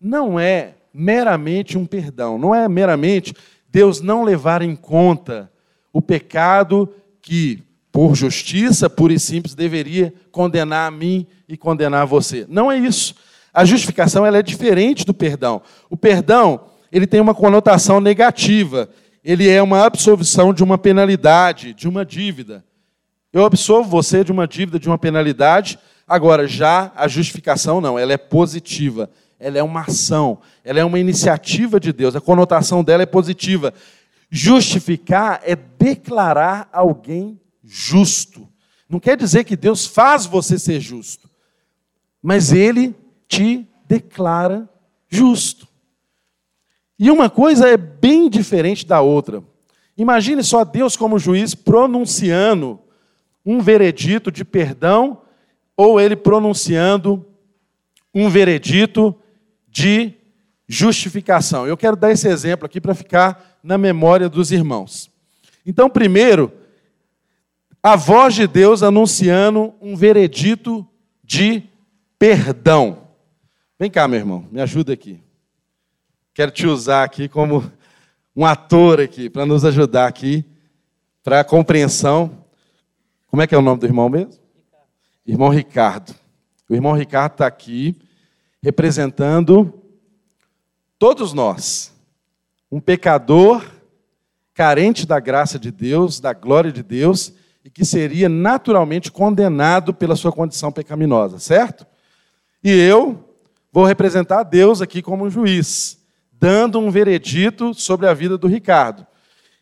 [0.01, 3.35] não é meramente um perdão, não é meramente
[3.69, 5.51] Deus não levar em conta
[5.93, 6.89] o pecado
[7.21, 12.47] que, por justiça, pura e simples, deveria condenar a mim e condenar você.
[12.49, 13.17] Não é isso.
[13.53, 15.61] A justificação ela é diferente do perdão.
[15.91, 16.61] O perdão
[16.93, 18.89] ele tem uma conotação negativa.
[19.25, 22.65] Ele é uma absolvição de uma penalidade, de uma dívida.
[23.33, 25.77] Eu absolvo você de uma dívida, de uma penalidade.
[26.07, 29.11] Agora, já a justificação não, ela é positiva.
[29.39, 32.17] Ela é uma ação, ela é uma iniciativa de Deus.
[32.17, 33.75] A conotação dela é positiva.
[34.31, 38.49] Justificar é declarar alguém justo.
[38.89, 41.29] Não quer dizer que Deus faz você ser justo,
[42.23, 42.95] mas ele
[43.29, 44.69] te declara
[45.09, 45.69] justo.
[46.99, 49.43] E uma coisa é bem diferente da outra.
[49.99, 52.81] Imagine só Deus como juiz pronunciando
[53.45, 55.21] um veredito de perdão
[55.77, 57.25] ou ele pronunciando
[58.15, 59.15] um veredito
[59.69, 60.15] de
[60.67, 61.67] justificação.
[61.67, 65.11] Eu quero dar esse exemplo aqui para ficar na memória dos irmãos.
[65.65, 66.53] Então, primeiro,
[67.83, 70.87] a voz de Deus anunciando um veredito
[71.23, 71.63] de
[72.19, 73.07] perdão.
[73.79, 75.21] Vem cá, meu irmão, me ajuda aqui.
[76.33, 77.71] Quero te usar aqui como
[78.35, 80.45] um ator aqui, para nos ajudar aqui,
[81.23, 82.45] para a compreensão.
[83.27, 84.46] Como é que é o nome do irmão mesmo?
[85.27, 86.15] Irmão Ricardo.
[86.69, 87.97] O irmão Ricardo está aqui
[88.63, 89.83] representando
[90.99, 91.93] todos nós.
[92.71, 93.65] Um pecador
[94.55, 97.33] carente da graça de Deus, da glória de Deus,
[97.65, 101.85] e que seria naturalmente condenado pela sua condição pecaminosa, certo?
[102.63, 103.29] E eu
[103.73, 105.99] vou representar Deus aqui como um juiz
[106.39, 109.07] dando um veredito sobre a vida do Ricardo.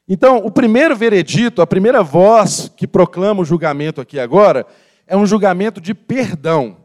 [0.09, 4.67] Então, o primeiro veredito, a primeira voz que proclama o julgamento aqui agora,
[5.07, 6.79] é um julgamento de perdão,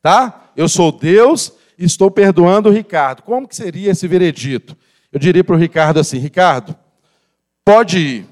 [0.00, 0.50] tá?
[0.56, 3.22] Eu sou Deus e estou perdoando o Ricardo.
[3.22, 4.76] Como que seria esse veredito?
[5.12, 6.74] Eu diria para o Ricardo assim: Ricardo,
[7.64, 8.26] pode ir.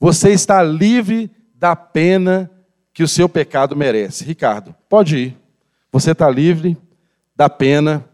[0.00, 2.50] Você está livre da pena
[2.92, 4.24] que o seu pecado merece.
[4.24, 5.36] Ricardo, pode ir.
[5.90, 6.76] Você está livre
[7.34, 8.04] da pena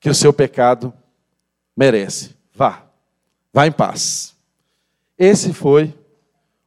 [0.00, 0.92] que o seu pecado
[1.76, 2.34] merece.
[2.54, 2.82] Vá.
[3.52, 4.34] Vá em paz.
[5.18, 5.94] Esse foi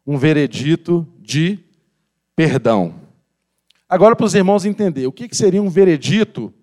[0.05, 1.59] um veredito de
[2.36, 3.03] perdão.
[3.94, 6.46] Agora, para os irmãos entender, o que seria um veredito?
[6.46, 6.54] O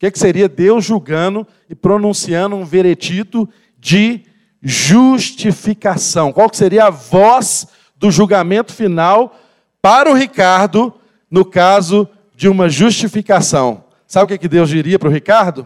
[0.00, 3.48] que seria Deus julgando e pronunciando um veredito
[3.78, 4.24] de
[4.60, 6.32] justificação?
[6.32, 9.38] Qual seria a voz do julgamento final
[9.80, 10.92] para o Ricardo
[11.30, 13.84] no caso de uma justificação?
[14.04, 15.64] Sabe o que Deus diria para o Ricardo?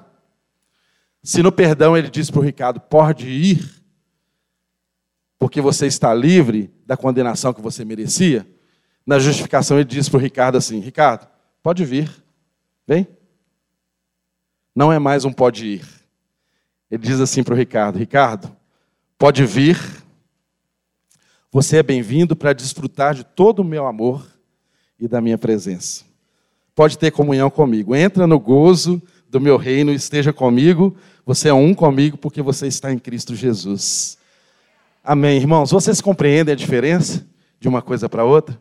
[1.23, 3.83] Se no perdão ele diz para o Ricardo: pode ir,
[5.39, 8.47] porque você está livre da condenação que você merecia,
[9.07, 11.27] na justificação ele diz para o Ricardo assim: Ricardo,
[11.63, 12.11] pode vir,
[12.87, 13.07] vem.
[14.75, 15.87] Não é mais um pode ir.
[16.91, 18.55] Ele diz assim para o Ricardo: Ricardo,
[19.19, 19.79] pode vir,
[21.51, 24.27] você é bem-vindo para desfrutar de todo o meu amor
[24.99, 26.05] e da minha presença.
[26.75, 27.95] Pode ter comunhão comigo.
[27.95, 32.93] Entra no gozo do meu reino, esteja comigo, você é um comigo porque você está
[32.93, 34.19] em Cristo Jesus.
[35.03, 35.71] Amém, irmãos?
[35.71, 37.27] Vocês compreendem a diferença
[37.59, 38.59] de uma coisa para outra?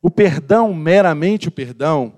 [0.00, 2.14] O perdão, meramente o perdão,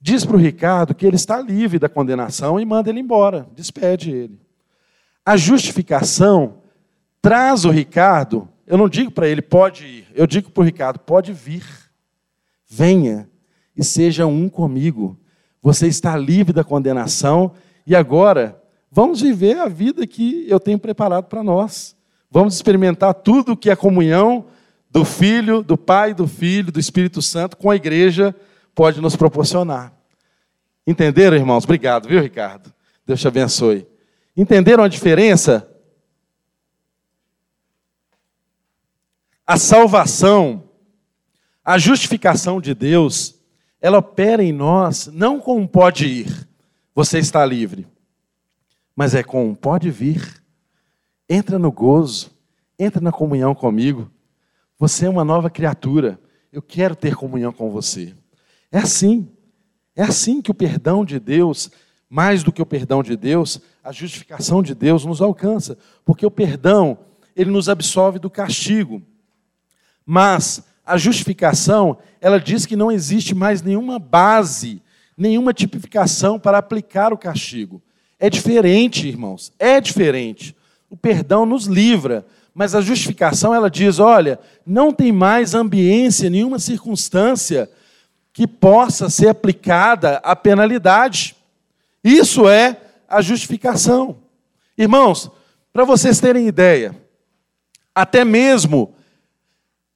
[0.00, 4.10] diz para o Ricardo que ele está livre da condenação e manda ele embora, despede
[4.10, 4.40] ele.
[5.24, 6.58] A justificação
[7.20, 10.98] traz o Ricardo, eu não digo para ele pode ir, eu digo para o Ricardo
[10.98, 11.64] pode vir,
[12.68, 13.30] venha
[13.76, 15.16] e seja um comigo.
[15.62, 17.52] Você está livre da condenação
[17.86, 18.60] e agora
[18.90, 21.96] vamos viver a vida que eu tenho preparado para nós.
[22.28, 24.46] Vamos experimentar tudo que a comunhão
[24.92, 28.36] do Filho, do Pai, do Filho, do Espírito Santo com a igreja
[28.74, 29.90] pode nos proporcionar.
[30.86, 31.64] Entenderam, irmãos?
[31.64, 32.72] Obrigado, viu, Ricardo?
[33.06, 33.86] Deus te abençoe.
[34.36, 35.66] Entenderam a diferença?
[39.46, 40.68] A salvação,
[41.64, 43.40] a justificação de Deus,
[43.80, 46.48] ela opera em nós não com um pode ir,
[46.94, 47.86] você está livre,
[48.94, 50.42] mas é com um pode vir.
[51.28, 52.30] Entra no gozo,
[52.78, 54.11] entra na comunhão comigo.
[54.82, 56.18] Você é uma nova criatura.
[56.52, 58.16] Eu quero ter comunhão com você.
[58.72, 59.28] É assim.
[59.94, 61.70] É assim que o perdão de Deus,
[62.10, 66.30] mais do que o perdão de Deus, a justificação de Deus nos alcança, porque o
[66.32, 66.98] perdão,
[67.36, 69.00] ele nos absolve do castigo.
[70.04, 74.82] Mas a justificação, ela diz que não existe mais nenhuma base,
[75.16, 77.80] nenhuma tipificação para aplicar o castigo.
[78.18, 80.56] É diferente, irmãos, é diferente.
[80.90, 86.58] O perdão nos livra, mas a justificação ela diz: olha, não tem mais ambiência, nenhuma
[86.58, 87.70] circunstância
[88.32, 91.36] que possa ser aplicada a penalidade.
[92.02, 92.78] Isso é
[93.08, 94.16] a justificação.
[94.76, 95.30] Irmãos,
[95.72, 96.94] para vocês terem ideia,
[97.94, 98.94] até mesmo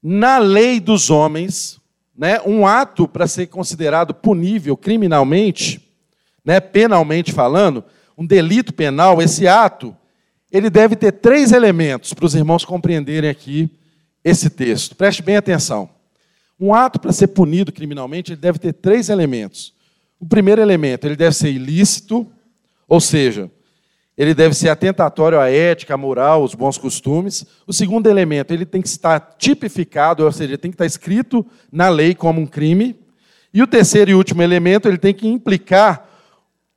[0.03, 1.81] na lei dos homens,
[2.17, 5.83] né, um ato para ser considerado punível criminalmente,
[6.45, 7.85] né, penalmente falando,
[8.17, 9.97] um delito penal, esse ato,
[10.51, 13.71] ele deve ter três elementos para os irmãos compreenderem aqui
[14.25, 14.95] esse texto.
[14.97, 15.89] Preste bem atenção.
[16.59, 19.75] Um ato para ser punido criminalmente, ele deve ter três elementos.
[20.19, 22.27] O primeiro elemento, ele deve ser ilícito,
[22.89, 23.51] ou seja,
[24.17, 27.45] ele deve ser atentatório à ética, à moral, aos bons costumes.
[27.67, 31.91] O segundo elemento, ele tem que estar tipificado, ou seja, tem que estar escrito na
[31.91, 32.97] lei como um crime.
[33.53, 36.09] E o terceiro e último elemento, ele tem que implicar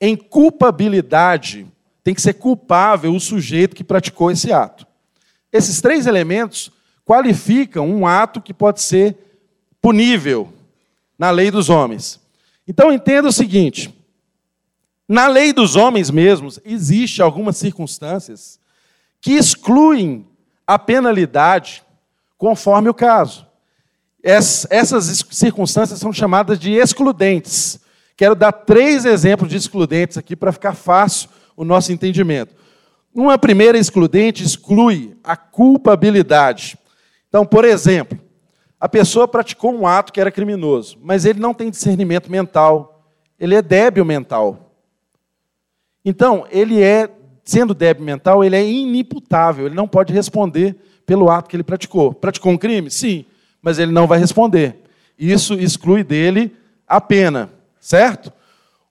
[0.02, 1.66] em culpabilidade,
[2.10, 4.88] tem que ser culpável o sujeito que praticou esse ato.
[5.54, 6.72] Esses três elementos
[7.06, 9.16] qualificam um ato que pode ser
[9.80, 10.52] punível
[11.20, 12.20] na lei dos homens.
[12.68, 13.94] Então entenda o seguinte:
[15.08, 18.60] na lei dos homens mesmos, existe algumas circunstâncias
[19.22, 20.26] que excluem
[20.66, 21.84] a penalidade
[22.40, 23.46] conforme o caso.
[24.24, 27.80] Essas circunstâncias são chamadas de excludentes.
[28.18, 31.30] Quero dar três exemplos de excludentes aqui para ficar fácil
[31.60, 32.56] o nosso entendimento.
[33.14, 36.78] Uma primeira excludente exclui a culpabilidade.
[37.28, 38.18] Então, por exemplo,
[38.80, 43.04] a pessoa praticou um ato que era criminoso, mas ele não tem discernimento mental,
[43.38, 44.74] ele é débil mental.
[46.06, 47.10] Então, ele é,
[47.44, 52.14] sendo débil mental, ele é inimputável, ele não pode responder pelo ato que ele praticou.
[52.14, 52.90] Praticou um crime?
[52.90, 53.26] Sim,
[53.62, 54.78] mas ele não vai responder.
[55.18, 56.56] Isso exclui dele
[56.88, 57.50] a pena,
[57.82, 58.32] certo?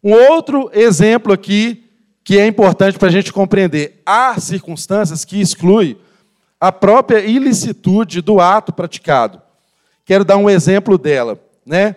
[0.05, 1.88] Um outro exemplo aqui
[2.29, 5.97] que é importante para a gente compreender: há circunstâncias que excluem
[6.61, 9.41] a própria ilicitude do ato praticado.
[10.05, 11.41] Quero dar um exemplo dela.
[11.65, 11.97] Né?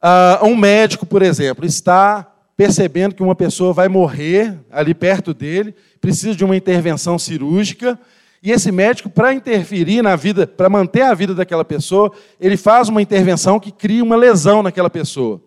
[0.00, 2.24] Uh, um médico, por exemplo, está
[2.56, 7.98] percebendo que uma pessoa vai morrer ali perto dele, precisa de uma intervenção cirúrgica,
[8.40, 12.88] e esse médico, para interferir na vida, para manter a vida daquela pessoa, ele faz
[12.88, 15.42] uma intervenção que cria uma lesão naquela pessoa.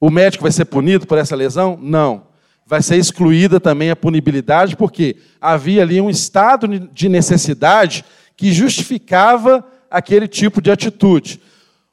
[0.00, 1.76] O médico vai ser punido por essa lesão?
[1.82, 2.27] Não.
[2.68, 8.04] Vai ser excluída também a punibilidade, porque havia ali um estado de necessidade
[8.36, 11.40] que justificava aquele tipo de atitude.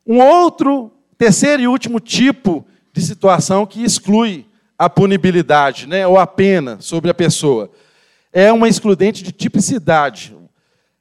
[0.06, 4.46] Um outro, terceiro e último tipo de situação que exclui
[4.78, 7.72] a punibilidade, né, ou a pena sobre a pessoa,
[8.34, 10.36] é uma excludente de tipicidade.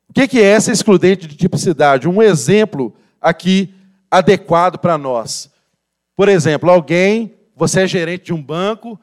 [0.08, 2.08] O que é essa excludente de tipicidade?
[2.08, 3.74] Um exemplo aqui
[4.08, 5.50] adequado para nós.
[6.14, 9.00] Por exemplo, alguém, você é gerente de um banco,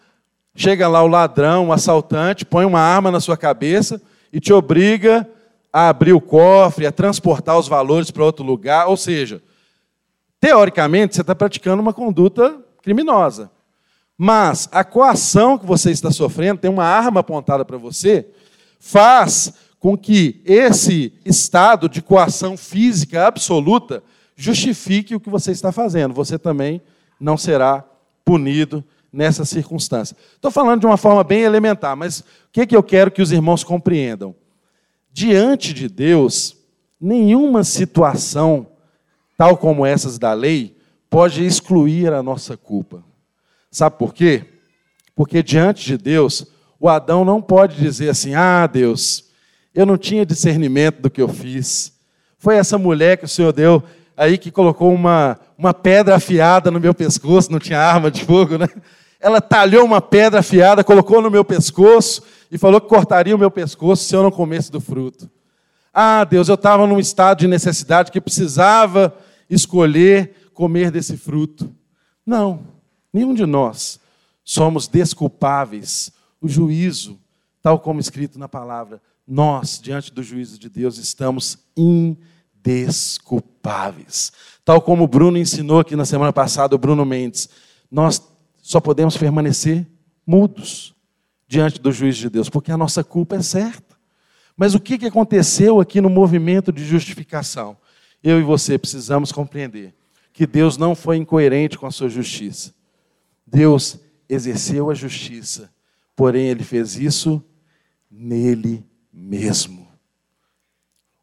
[0.55, 5.27] chega lá o ladrão, o assaltante, põe uma arma na sua cabeça e te obriga
[5.71, 8.87] a abrir o cofre, a transportar os valores para outro lugar.
[8.87, 9.41] Ou seja,
[10.39, 13.49] teoricamente, você está praticando uma conduta criminosa.
[14.17, 18.27] Mas a coação que você está sofrendo, tem uma arma apontada para você,
[18.79, 24.03] faz com que esse estado de coação física absoluta
[24.35, 26.13] justifique o que você está fazendo.
[26.13, 26.81] Você também
[27.19, 27.83] não será
[28.23, 30.15] punido nessa circunstância.
[30.35, 33.21] Estou falando de uma forma bem elementar, mas o que, é que eu quero que
[33.21, 34.35] os irmãos compreendam?
[35.11, 36.55] Diante de Deus,
[36.99, 38.67] nenhuma situação,
[39.37, 40.77] tal como essas da lei,
[41.09, 43.03] pode excluir a nossa culpa.
[43.69, 44.45] Sabe por quê?
[45.15, 46.45] Porque diante de Deus,
[46.79, 49.25] o Adão não pode dizer assim: ah, Deus,
[49.75, 51.93] eu não tinha discernimento do que eu fiz.
[52.37, 53.83] Foi essa mulher que o Senhor deu
[54.15, 58.57] aí que colocou uma, uma pedra afiada no meu pescoço, não tinha arma de fogo,
[58.57, 58.67] né?
[59.21, 63.51] Ela talhou uma pedra afiada, colocou no meu pescoço e falou que cortaria o meu
[63.51, 65.29] pescoço se eu não comesse do fruto.
[65.93, 69.15] Ah, Deus, eu estava num estado de necessidade que precisava
[69.49, 71.69] escolher comer desse fruto.
[72.25, 72.61] Não,
[73.13, 73.99] nenhum de nós
[74.43, 76.11] somos desculpáveis.
[76.41, 77.19] O juízo,
[77.61, 84.31] tal como escrito na palavra, nós, diante do juízo de Deus, estamos indesculpáveis.
[84.65, 87.47] Tal como o Bruno ensinou aqui na semana passada, o Bruno Mendes,
[87.91, 88.30] nós
[88.61, 89.87] só podemos permanecer
[90.25, 90.95] mudos
[91.47, 93.97] diante do juízo de Deus, porque a nossa culpa é certa.
[94.55, 97.75] Mas o que aconteceu aqui no movimento de justificação?
[98.23, 99.93] Eu e você precisamos compreender
[100.31, 102.73] que Deus não foi incoerente com a sua justiça.
[103.45, 103.99] Deus
[104.29, 105.69] exerceu a justiça,
[106.15, 107.43] porém ele fez isso
[108.09, 109.87] nele mesmo.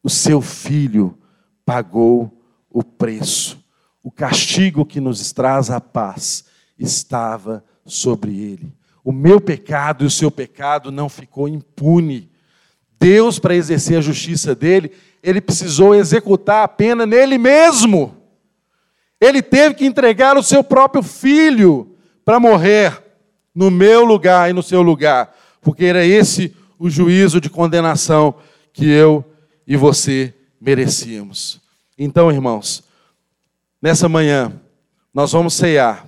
[0.02, 1.16] O seu filho
[1.64, 3.62] pagou o preço.
[4.02, 6.44] O castigo que nos traz a paz
[6.78, 8.72] estava sobre ele.
[9.04, 12.30] O meu pecado e o seu pecado não ficou impune.
[13.00, 18.16] Deus, para exercer a justiça dele, ele precisou executar a pena nele mesmo.
[19.20, 23.02] Ele teve que entregar o seu próprio filho para morrer
[23.54, 28.36] no meu lugar e no seu lugar, porque era esse o juízo de condenação
[28.72, 29.24] que eu
[29.66, 31.60] e você merecíamos.
[31.98, 32.84] Então, irmãos,
[33.82, 34.52] nessa manhã,
[35.12, 36.07] nós vamos ceiar.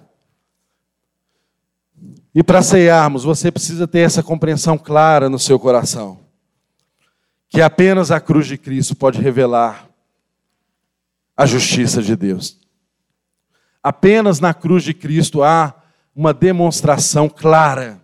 [2.34, 6.20] E para ceiarmos, você precisa ter essa compreensão clara no seu coração
[7.50, 9.90] que apenas a cruz de Cristo pode revelar
[11.36, 12.56] a justiça de Deus.
[13.82, 15.74] Apenas na cruz de Cristo há
[16.14, 18.00] uma demonstração clara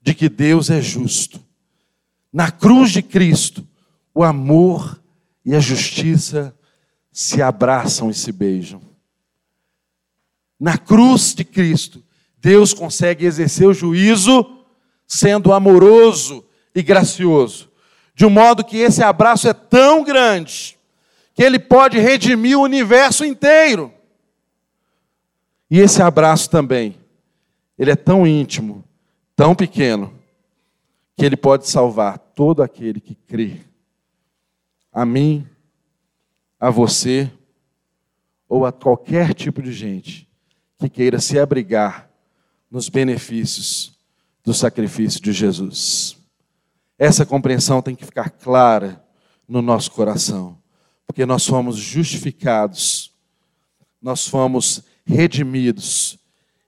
[0.00, 1.40] de que Deus é justo.
[2.32, 3.66] Na cruz de Cristo,
[4.14, 5.02] o amor
[5.44, 6.54] e a justiça
[7.10, 8.80] se abraçam e se beijam.
[10.60, 12.04] Na cruz de Cristo,
[12.46, 14.62] Deus consegue exercer o juízo
[15.04, 17.68] sendo amoroso e gracioso
[18.14, 20.78] de um modo que esse abraço é tão grande
[21.34, 23.92] que ele pode redimir o universo inteiro.
[25.68, 26.96] E esse abraço também,
[27.76, 28.84] ele é tão íntimo,
[29.34, 30.14] tão pequeno,
[31.16, 33.56] que ele pode salvar todo aquele que crê.
[34.92, 35.44] A mim,
[36.60, 37.28] a você,
[38.48, 40.28] ou a qualquer tipo de gente
[40.78, 42.06] que queira se abrigar
[42.70, 43.96] nos benefícios
[44.44, 46.16] do sacrifício de Jesus.
[46.98, 49.04] Essa compreensão tem que ficar clara
[49.48, 50.58] no nosso coração,
[51.06, 53.12] porque nós fomos justificados,
[54.00, 56.18] nós fomos redimidos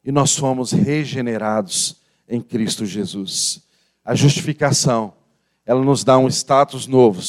[0.05, 1.97] e nós fomos regenerados
[2.29, 3.63] em Cristo Jesus.
[4.05, 5.15] A justificação,
[5.65, 7.23] ela nos dá um status novo,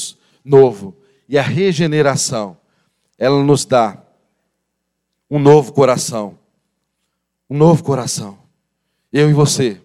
[0.44, 0.98] novo,
[1.28, 2.58] e a regeneração,
[3.18, 4.02] ela nos dá
[5.30, 6.40] um novo coração.
[7.50, 8.39] Um novo coração.
[9.12, 9.82] Eu e você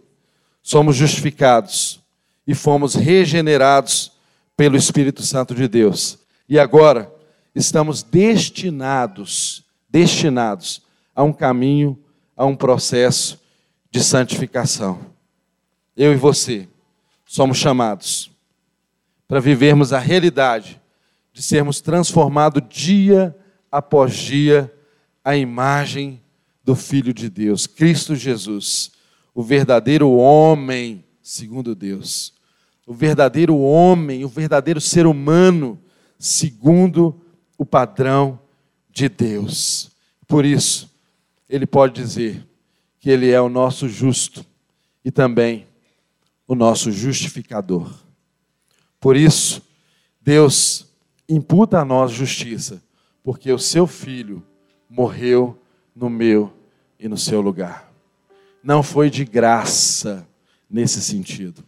[0.62, 2.00] somos justificados
[2.46, 4.12] e fomos regenerados
[4.56, 6.18] pelo Espírito Santo de Deus.
[6.48, 7.12] E agora
[7.54, 10.82] estamos destinados, destinados
[11.14, 11.98] a um caminho,
[12.36, 13.40] a um processo
[13.90, 14.98] de santificação.
[15.96, 16.68] Eu e você
[17.24, 18.30] somos chamados
[19.26, 20.80] para vivermos a realidade
[21.32, 23.36] de sermos transformados dia
[23.70, 24.72] após dia
[25.24, 26.22] à imagem
[26.62, 28.92] do Filho de Deus, Cristo Jesus,
[29.34, 32.34] o verdadeiro homem segundo Deus
[32.86, 35.80] o verdadeiro homem, o verdadeiro ser humano,
[36.18, 37.20] segundo
[37.56, 38.38] o padrão
[38.90, 39.90] de Deus.
[40.26, 40.90] Por isso,
[41.48, 42.46] ele pode dizer
[43.00, 44.44] que ele é o nosso justo
[45.04, 45.66] e também
[46.46, 47.92] o nosso justificador.
[49.00, 49.62] Por isso,
[50.20, 50.86] Deus
[51.28, 52.82] imputa a nós justiça,
[53.22, 54.44] porque o seu filho
[54.88, 55.58] morreu
[55.94, 56.52] no meu
[56.98, 57.93] e no seu lugar.
[58.64, 60.26] Não foi de graça
[60.70, 61.62] nesse sentido.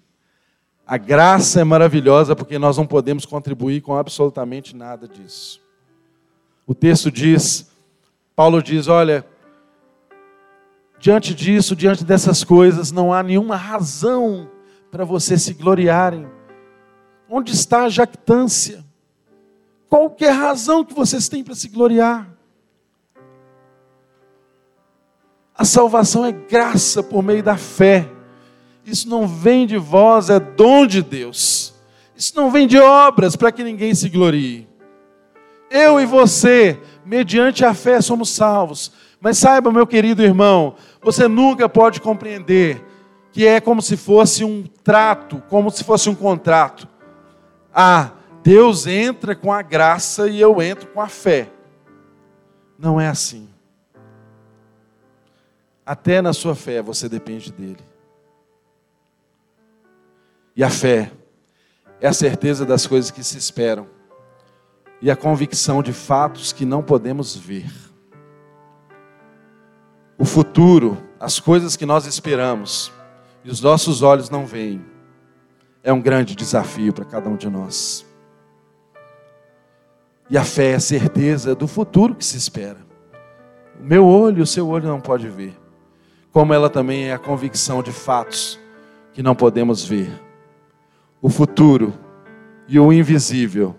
[0.86, 5.60] A graça é maravilhosa porque nós não podemos contribuir com absolutamente nada disso.
[6.66, 7.70] O texto diz,
[8.34, 9.26] Paulo diz: olha,
[10.98, 14.50] diante disso, diante dessas coisas, não há nenhuma razão
[14.90, 16.26] para vocês se gloriarem.
[17.28, 18.82] Onde está a jactância?
[19.86, 22.35] Qual que a razão que vocês têm para se gloriar?
[25.58, 28.10] A salvação é graça por meio da fé.
[28.84, 31.74] Isso não vem de vós, é dom de Deus.
[32.14, 34.68] Isso não vem de obras para que ninguém se glorie.
[35.70, 38.92] Eu e você, mediante a fé, somos salvos.
[39.20, 42.84] Mas saiba, meu querido irmão, você nunca pode compreender
[43.32, 46.86] que é como se fosse um trato, como se fosse um contrato.
[47.74, 51.50] Ah, Deus entra com a graça e eu entro com a fé.
[52.78, 53.48] Não é assim.
[55.86, 57.78] Até na sua fé você depende dele.
[60.56, 61.12] E a fé
[62.00, 63.86] é a certeza das coisas que se esperam
[65.00, 67.70] e a convicção de fatos que não podemos ver.
[70.18, 72.92] O futuro, as coisas que nós esperamos
[73.44, 74.84] e os nossos olhos não veem,
[75.84, 78.04] é um grande desafio para cada um de nós.
[80.28, 82.84] E a fé é a certeza do futuro que se espera.
[83.78, 85.65] O meu olho, o seu olho não pode ver.
[86.32, 88.58] Como ela também é a convicção de fatos
[89.12, 90.10] que não podemos ver.
[91.22, 91.94] O futuro
[92.68, 93.74] e o invisível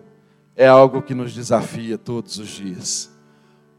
[0.56, 3.16] é algo que nos desafia todos os dias.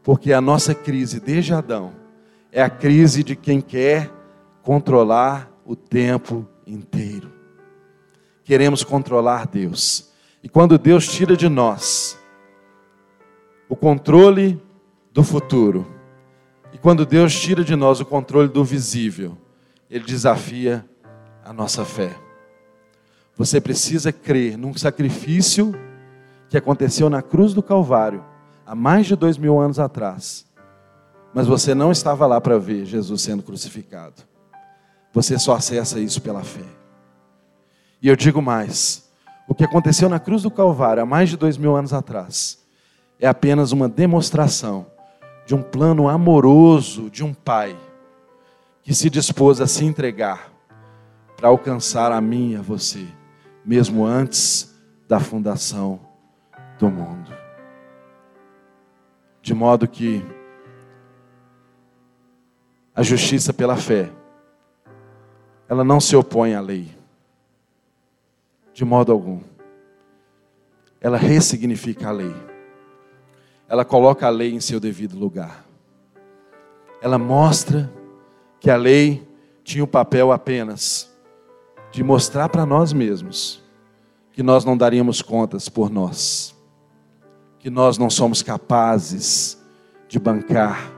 [0.01, 1.93] Porque a nossa crise desde Adão
[2.51, 4.09] é a crise de quem quer
[4.63, 7.31] controlar o tempo inteiro.
[8.43, 10.11] Queremos controlar Deus.
[10.41, 12.17] E quando Deus tira de nós
[13.67, 14.59] o controle
[15.13, 15.85] do futuro,
[16.81, 19.37] quando Deus tira de nós o controle do visível,
[19.89, 20.85] Ele desafia
[21.43, 22.15] a nossa fé.
[23.35, 25.73] Você precisa crer num sacrifício
[26.49, 28.23] que aconteceu na cruz do Calvário,
[28.65, 30.45] há mais de dois mil anos atrás.
[31.33, 34.23] Mas você não estava lá para ver Jesus sendo crucificado.
[35.13, 36.65] Você só acessa isso pela fé.
[38.01, 39.09] E eu digo mais:
[39.47, 42.59] o que aconteceu na cruz do Calvário há mais de dois mil anos atrás
[43.19, 44.87] é apenas uma demonstração
[45.49, 47.75] de um plano amoroso de um pai
[48.83, 50.53] que se dispôs a se entregar
[51.35, 53.03] para alcançar a mim e a você,
[53.65, 55.99] mesmo antes da fundação
[56.77, 57.33] do mundo.
[59.41, 60.23] De modo que
[62.93, 64.11] a justiça pela fé,
[65.67, 66.95] ela não se opõe à lei,
[68.71, 69.41] de modo algum.
[71.01, 72.48] Ela ressignifica a lei.
[73.69, 75.63] Ela coloca a lei em seu devido lugar.
[77.01, 77.89] Ela mostra
[78.59, 79.25] que a lei
[79.63, 81.09] tinha o papel apenas
[81.91, 83.63] de mostrar para nós mesmos
[84.33, 86.59] que nós não daríamos contas por nós
[87.59, 89.61] que nós não somos capazes
[90.07, 90.91] de bancar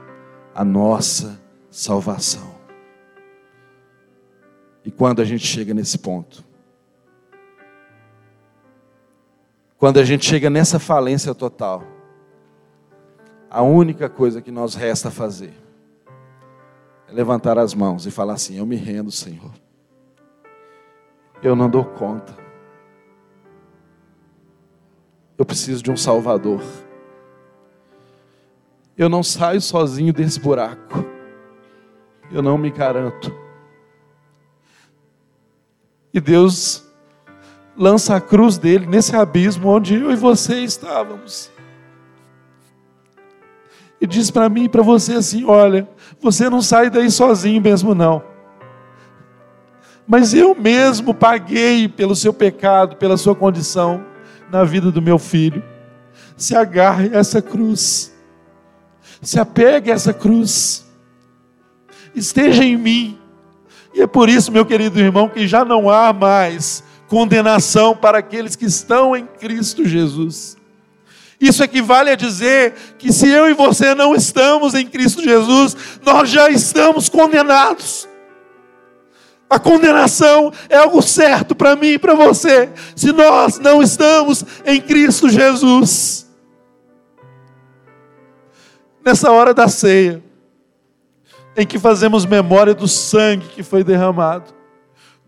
[0.54, 2.52] a nossa salvação.
[4.84, 6.44] E quando a gente chega nesse ponto,
[9.76, 11.82] quando a gente chega nessa falência total,
[13.54, 15.52] a única coisa que nos resta fazer
[17.06, 19.52] é levantar as mãos e falar assim: Eu me rendo, Senhor.
[21.42, 22.34] Eu não dou conta.
[25.36, 26.62] Eu preciso de um Salvador.
[28.96, 31.04] Eu não saio sozinho desse buraco.
[32.30, 33.36] Eu não me garanto.
[36.14, 36.90] E Deus
[37.76, 41.52] lança a cruz dele nesse abismo onde eu e você estávamos.
[44.02, 45.88] E diz para mim e para você assim: olha,
[46.20, 48.20] você não sai daí sozinho mesmo, não.
[50.04, 54.04] Mas eu mesmo paguei pelo seu pecado, pela sua condição
[54.50, 55.62] na vida do meu filho.
[56.36, 58.12] Se agarre a essa cruz.
[59.22, 60.84] Se apegue a essa cruz.
[62.12, 63.16] Esteja em mim.
[63.94, 68.56] E é por isso, meu querido irmão, que já não há mais condenação para aqueles
[68.56, 70.56] que estão em Cristo Jesus.
[71.42, 76.30] Isso equivale a dizer que se eu e você não estamos em Cristo Jesus, nós
[76.30, 78.08] já estamos condenados.
[79.50, 84.80] A condenação é algo certo para mim e para você, se nós não estamos em
[84.80, 86.30] Cristo Jesus.
[89.04, 90.22] Nessa hora da ceia,
[91.56, 94.54] em que fazemos memória do sangue que foi derramado,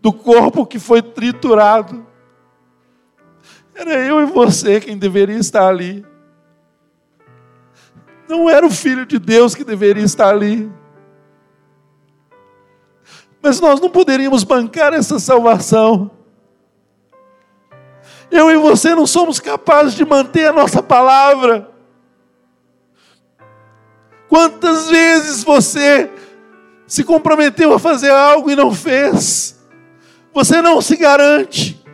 [0.01, 2.07] do corpo que foi triturado,
[3.75, 6.05] era eu e você quem deveria estar ali.
[8.27, 10.71] Não era o Filho de Deus que deveria estar ali.
[13.41, 16.09] Mas nós não poderíamos bancar essa salvação.
[18.31, 21.69] Eu e você não somos capazes de manter a nossa palavra.
[24.27, 26.09] Quantas vezes você
[26.87, 29.59] se comprometeu a fazer algo e não fez?
[30.33, 31.84] Você não se garante.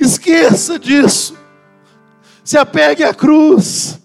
[0.00, 1.36] Esqueça disso.
[2.42, 3.98] Se apegue à cruz.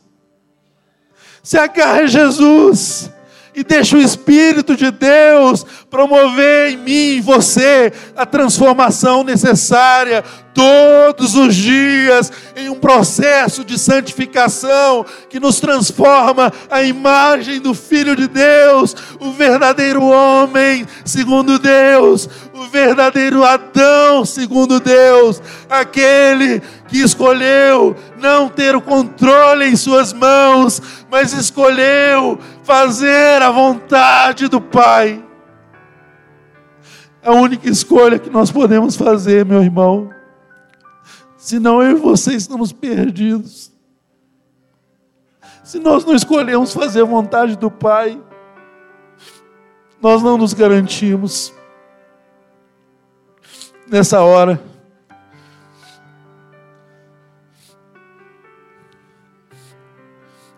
[1.41, 3.09] Se agarre a Jesus
[3.55, 11.35] e deixa o Espírito de Deus promover em mim, em você, a transformação necessária todos
[11.35, 18.27] os dias em um processo de santificação que nos transforma a imagem do Filho de
[18.27, 28.47] Deus, o verdadeiro homem segundo Deus, o verdadeiro Adão segundo Deus, aquele que escolheu não
[28.47, 30.81] ter o controle em suas mãos,
[31.11, 35.23] mas escolheu fazer a vontade do Pai.
[37.23, 40.09] A única escolha que nós podemos fazer, meu irmão,
[41.37, 43.71] senão eu e você estamos perdidos.
[45.63, 48.21] Se nós não escolhemos fazer a vontade do Pai,
[50.01, 51.53] nós não nos garantimos.
[53.87, 54.61] Nessa hora,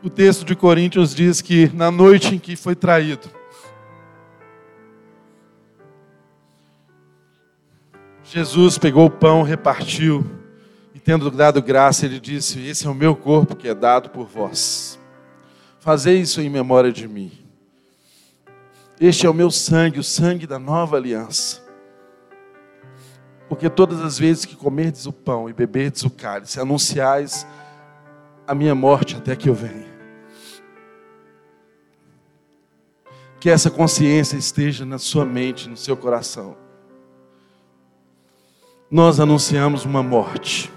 [0.07, 3.29] o texto de Coríntios diz que na noite em que foi traído,
[8.23, 10.25] Jesus pegou o pão, repartiu,
[11.07, 14.99] tendo dado graça, ele disse: Esse é o meu corpo que é dado por vós.
[15.79, 17.31] Fazei isso em memória de mim.
[18.99, 21.63] Este é o meu sangue, o sangue da nova aliança.
[23.47, 27.47] Porque todas as vezes que comerdes o pão e beberdes o cálice, anunciais
[28.45, 29.86] a minha morte até que eu venha.
[33.39, 36.57] Que essa consciência esteja na sua mente, no seu coração.
[38.89, 40.71] Nós anunciamos uma morte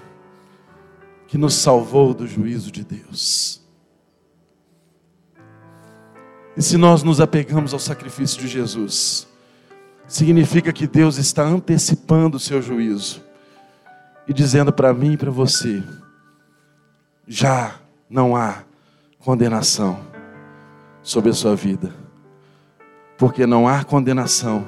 [1.27, 3.61] que nos salvou do juízo de Deus.
[6.55, 9.27] E se nós nos apegamos ao sacrifício de Jesus,
[10.07, 13.23] significa que Deus está antecipando o seu juízo
[14.27, 15.81] e dizendo para mim e para você:
[17.25, 17.75] já
[18.09, 18.63] não há
[19.19, 19.99] condenação
[21.01, 21.93] sobre a sua vida,
[23.21, 24.65] porque não há condenação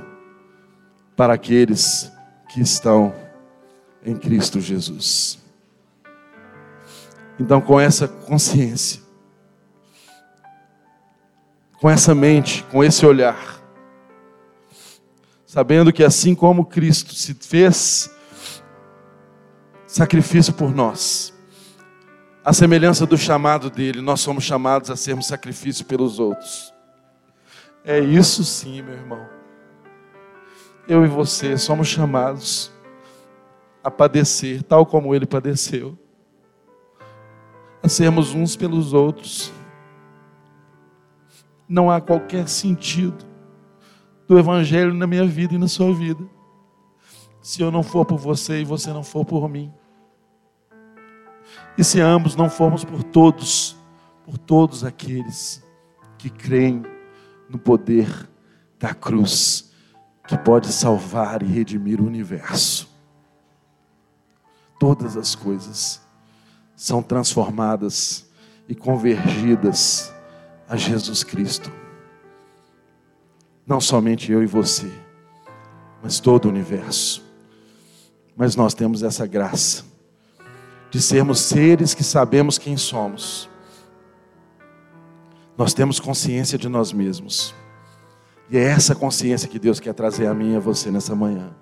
[1.17, 2.13] para aqueles
[2.47, 3.11] que estão
[4.05, 5.39] em Cristo Jesus.
[7.39, 9.01] Então, com essa consciência,
[11.81, 13.59] com essa mente, com esse olhar,
[15.47, 18.07] sabendo que assim como Cristo se fez
[19.87, 21.33] sacrifício por nós,
[22.45, 26.72] a semelhança do chamado dele, nós somos chamados a sermos sacrifício pelos outros.
[27.85, 29.27] É isso sim, meu irmão.
[30.87, 32.71] Eu e você somos chamados
[33.83, 35.97] a padecer, tal como ele padeceu
[37.83, 39.51] a sermos uns pelos outros.
[41.67, 43.25] Não há qualquer sentido
[44.25, 46.23] do Evangelho na minha vida e na sua vida,
[47.41, 49.71] se eu não for por você e você não for por mim.
[51.77, 53.75] E se ambos não formos por todos,
[54.23, 55.61] por todos aqueles
[56.17, 56.92] que creem
[57.53, 58.27] no poder
[58.79, 59.71] da cruz,
[60.27, 62.89] que pode salvar e redimir o universo.
[64.79, 66.01] Todas as coisas
[66.75, 68.25] são transformadas
[68.67, 70.11] e convergidas
[70.67, 71.71] a Jesus Cristo.
[73.67, 74.91] Não somente eu e você,
[76.01, 77.23] mas todo o universo.
[78.35, 79.85] Mas nós temos essa graça
[80.89, 83.47] de sermos seres que sabemos quem somos.
[85.57, 87.53] Nós temos consciência de nós mesmos.
[88.49, 91.55] E é essa consciência que Deus quer trazer a mim e a você nessa manhã.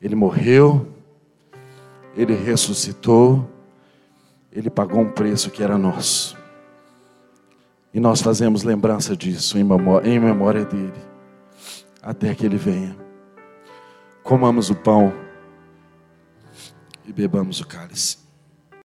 [0.00, 0.86] Ele morreu,
[2.16, 3.48] ele ressuscitou,
[4.52, 6.36] ele pagou um preço que era nosso.
[7.92, 11.00] E nós fazemos lembrança disso em memória, em memória dele,
[12.02, 12.96] até que ele venha.
[14.22, 15.12] Comamos o pão
[17.04, 18.19] e bebamos o cálice.